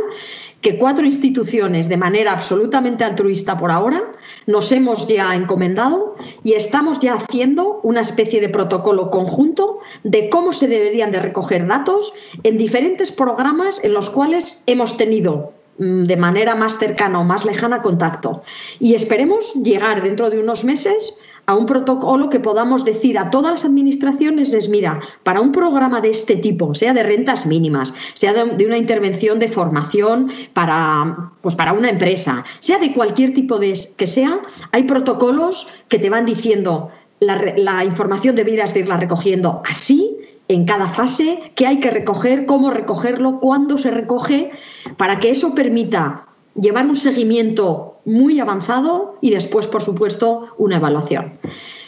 que 0.61 0.79
cuatro 0.79 1.05
instituciones, 1.05 1.89
de 1.89 1.97
manera 1.97 2.31
absolutamente 2.31 3.03
altruista 3.03 3.59
por 3.59 3.73
ahora, 3.73 4.13
nos 4.47 4.71
hemos 4.71 5.09
ya 5.09 5.35
encomendado 5.35 6.15
y 6.45 6.53
estamos 6.53 7.01
ya 7.01 7.15
haciendo 7.15 7.81
una 7.83 8.01
especie 8.01 8.41
de 8.41 8.49
protocolo 8.49 9.11
conjunto 9.11 9.81
de 10.05 10.31
cómo 10.31 10.53
se 10.53 10.69
deberían 10.69 11.11
de 11.11 11.19
recoger 11.19 11.67
datos 11.67 12.15
en 12.45 12.59
diferentes 12.59 13.11
programas 13.11 13.81
en 13.83 13.93
los 13.93 14.09
cuales 14.09 14.63
hemos 14.67 14.97
tenido 14.97 15.53
de 15.79 16.17
manera 16.17 16.55
más 16.55 16.79
cercana 16.79 17.21
o 17.21 17.25
más 17.25 17.45
lejana 17.45 17.83
contacto. 17.83 18.43
Y 18.79 18.95
esperemos 18.95 19.55
llegar 19.55 20.03
dentro 20.03 20.31
de 20.31 20.39
unos 20.39 20.65
meses 20.65 21.15
a 21.47 21.55
un 21.57 21.67
protocolo 21.67 22.31
que 22.31 22.41
podamos 22.41 22.85
decir 22.85 23.19
a 23.19 23.31
todas 23.31 23.51
las 23.51 23.65
administraciones 23.65 24.55
es, 24.55 24.69
mira, 24.69 25.01
para 25.23 25.41
un 25.41 25.51
programa 25.51 26.01
de 26.01 26.11
este 26.11 26.37
tipo, 26.37 26.75
sea 26.75 26.93
de 26.93 27.03
rentas 27.03 27.47
mínimas, 27.47 27.93
sea 28.15 28.33
de, 28.33 28.65
una 28.65 28.79
intervención 28.79 29.39
de 29.39 29.49
formación 29.49 30.31
para, 30.53 31.33
pues 31.41 31.57
para 31.57 31.73
una 31.73 31.91
empresa, 31.91 32.45
sea 32.61 32.79
de 32.79 32.93
cualquier 32.93 33.35
tipo 33.35 33.59
de 33.59 33.79
que 33.97 34.07
sea, 34.07 34.41
hay 34.71 34.85
protocolos 34.85 35.67
que 35.89 35.99
te 35.99 36.11
van 36.11 36.27
diciendo 36.27 36.91
la, 37.19 37.55
la 37.57 37.85
información 37.85 38.35
debieras 38.35 38.73
de 38.75 38.81
irla 38.81 38.97
recogiendo 38.97 39.63
así 39.69 40.17
en 40.55 40.65
cada 40.65 40.89
fase, 40.89 41.53
qué 41.55 41.67
hay 41.67 41.81
que 41.81 41.91
recoger, 41.91 42.47
cómo 42.47 42.71
recogerlo, 42.71 43.41
cuándo 43.41 43.79
se 43.79 43.91
recoge, 43.91 44.51
para 44.97 45.19
que 45.19 45.31
eso 45.31 45.55
permita 45.55 46.27
llevar 46.55 46.87
un 46.87 46.97
seguimiento 46.97 48.01
muy 48.05 48.41
avanzado 48.41 49.17
y 49.21 49.31
después, 49.31 49.67
por 49.67 49.83
supuesto, 49.83 50.49
una 50.59 50.77
evaluación. 50.77 51.39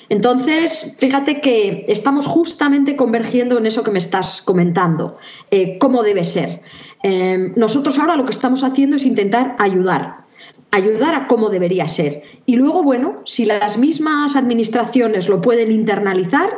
Entonces, 0.08 0.96
fíjate 0.98 1.40
que 1.40 1.86
estamos 1.88 2.26
justamente 2.26 2.96
convergiendo 2.96 3.58
en 3.58 3.66
eso 3.66 3.82
que 3.82 3.90
me 3.90 3.98
estás 3.98 4.42
comentando, 4.42 5.16
eh, 5.50 5.78
cómo 5.78 6.02
debe 6.02 6.24
ser. 6.24 6.60
Eh, 7.02 7.52
nosotros 7.56 7.98
ahora 7.98 8.16
lo 8.16 8.24
que 8.24 8.32
estamos 8.32 8.64
haciendo 8.64 8.96
es 8.96 9.06
intentar 9.06 9.56
ayudar, 9.58 10.24
ayudar 10.70 11.14
a 11.14 11.26
cómo 11.26 11.48
debería 11.48 11.88
ser. 11.88 12.22
Y 12.46 12.56
luego, 12.56 12.82
bueno, 12.82 13.22
si 13.24 13.46
las 13.46 13.78
mismas 13.78 14.36
administraciones 14.36 15.28
lo 15.28 15.40
pueden 15.40 15.72
internalizar, 15.72 16.50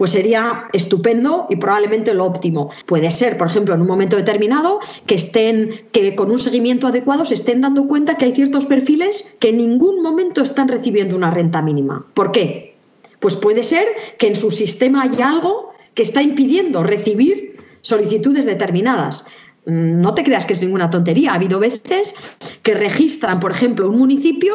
pues 0.00 0.12
sería 0.12 0.64
estupendo 0.72 1.46
y 1.50 1.56
probablemente 1.56 2.14
lo 2.14 2.24
óptimo. 2.24 2.70
Puede 2.86 3.10
ser, 3.10 3.36
por 3.36 3.48
ejemplo, 3.48 3.74
en 3.74 3.82
un 3.82 3.86
momento 3.86 4.16
determinado 4.16 4.80
que 5.04 5.14
estén, 5.14 5.72
que 5.92 6.16
con 6.16 6.30
un 6.30 6.38
seguimiento 6.38 6.86
adecuado 6.86 7.26
se 7.26 7.34
estén 7.34 7.60
dando 7.60 7.86
cuenta 7.86 8.16
que 8.16 8.24
hay 8.24 8.32
ciertos 8.32 8.64
perfiles 8.64 9.26
que 9.40 9.50
en 9.50 9.58
ningún 9.58 10.02
momento 10.02 10.40
están 10.40 10.68
recibiendo 10.68 11.14
una 11.14 11.30
renta 11.30 11.60
mínima. 11.60 12.06
¿Por 12.14 12.32
qué? 12.32 12.76
Pues 13.18 13.36
puede 13.36 13.62
ser 13.62 13.88
que 14.16 14.28
en 14.28 14.36
su 14.36 14.50
sistema 14.50 15.02
haya 15.02 15.28
algo 15.28 15.74
que 15.92 16.02
está 16.02 16.22
impidiendo 16.22 16.82
recibir 16.82 17.58
solicitudes 17.82 18.46
determinadas. 18.46 19.26
No 19.66 20.14
te 20.14 20.24
creas 20.24 20.46
que 20.46 20.54
es 20.54 20.62
ninguna 20.62 20.88
tontería. 20.88 21.32
Ha 21.32 21.34
habido 21.34 21.58
veces 21.58 22.38
que 22.62 22.72
registran, 22.72 23.38
por 23.38 23.52
ejemplo, 23.52 23.86
un 23.86 23.98
municipio 23.98 24.54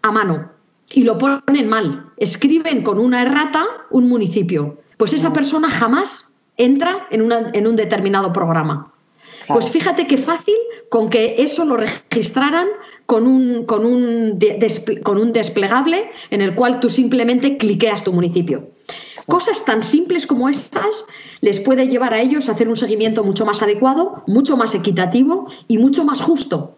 a 0.00 0.10
mano 0.10 0.52
y 0.90 1.02
lo 1.02 1.18
ponen 1.18 1.68
mal. 1.68 2.06
Escriben 2.16 2.80
con 2.80 2.98
una 2.98 3.20
errata 3.20 3.66
un 3.90 4.08
municipio 4.08 4.78
pues 4.96 5.12
esa 5.12 5.32
persona 5.32 5.68
jamás 5.68 6.26
entra 6.56 7.06
en, 7.10 7.30
en 7.52 7.66
un 7.66 7.76
determinado 7.76 8.32
programa. 8.32 8.92
Pues 9.48 9.70
fíjate 9.70 10.06
qué 10.06 10.16
fácil 10.16 10.54
con 10.88 11.10
que 11.10 11.36
eso 11.38 11.64
lo 11.64 11.76
registraran 11.76 12.68
con 13.06 13.26
un, 13.26 13.64
con, 13.64 13.86
un 13.86 14.38
con 15.04 15.18
un 15.18 15.32
desplegable 15.32 16.10
en 16.30 16.42
el 16.42 16.54
cual 16.54 16.80
tú 16.80 16.88
simplemente 16.88 17.56
cliqueas 17.56 18.02
tu 18.02 18.12
municipio. 18.12 18.68
Cosas 19.28 19.64
tan 19.64 19.82
simples 19.82 20.26
como 20.26 20.48
estas 20.48 21.04
les 21.40 21.58
puede 21.60 21.88
llevar 21.88 22.14
a 22.14 22.20
ellos 22.20 22.48
a 22.48 22.52
hacer 22.52 22.68
un 22.68 22.76
seguimiento 22.76 23.24
mucho 23.24 23.44
más 23.44 23.62
adecuado, 23.62 24.22
mucho 24.26 24.56
más 24.56 24.74
equitativo 24.74 25.48
y 25.68 25.78
mucho 25.78 26.04
más 26.04 26.20
justo. 26.20 26.76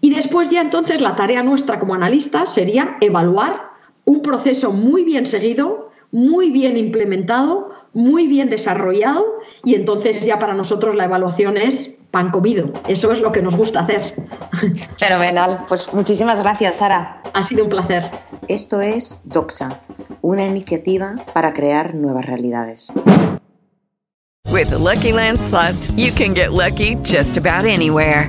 Y 0.00 0.10
después 0.10 0.50
ya 0.50 0.60
entonces 0.60 1.00
la 1.00 1.16
tarea 1.16 1.42
nuestra 1.42 1.80
como 1.80 1.94
analistas 1.94 2.54
sería 2.54 2.96
evaluar 3.00 3.70
un 4.04 4.22
proceso 4.22 4.72
muy 4.72 5.04
bien 5.04 5.26
seguido, 5.26 5.87
muy 6.10 6.50
bien 6.50 6.76
implementado, 6.76 7.70
muy 7.92 8.26
bien 8.26 8.50
desarrollado 8.50 9.24
y 9.64 9.74
entonces 9.74 10.24
ya 10.24 10.38
para 10.38 10.54
nosotros 10.54 10.94
la 10.94 11.04
evaluación 11.04 11.56
es 11.56 11.94
pan 12.10 12.30
comido. 12.30 12.72
Eso 12.86 13.12
es 13.12 13.20
lo 13.20 13.32
que 13.32 13.42
nos 13.42 13.56
gusta 13.56 13.80
hacer. 13.80 14.14
Fenomenal. 14.98 15.66
Pues 15.68 15.92
muchísimas 15.92 16.40
gracias, 16.40 16.76
Sara. 16.76 17.22
Ha 17.34 17.42
sido 17.42 17.64
un 17.64 17.70
placer. 17.70 18.10
Esto 18.48 18.80
es 18.80 19.20
Doxa, 19.24 19.80
una 20.22 20.46
iniciativa 20.46 21.16
para 21.34 21.52
crear 21.52 21.94
nuevas 21.94 22.24
realidades. 22.24 22.92
With 24.50 24.70
Lucky 24.72 25.12
Land 25.12 25.38
slots, 25.38 25.92
you 25.92 26.10
can 26.10 26.34
get 26.34 26.52
lucky 26.52 26.96
just 27.04 27.36
about 27.36 27.66
anywhere. 27.66 28.28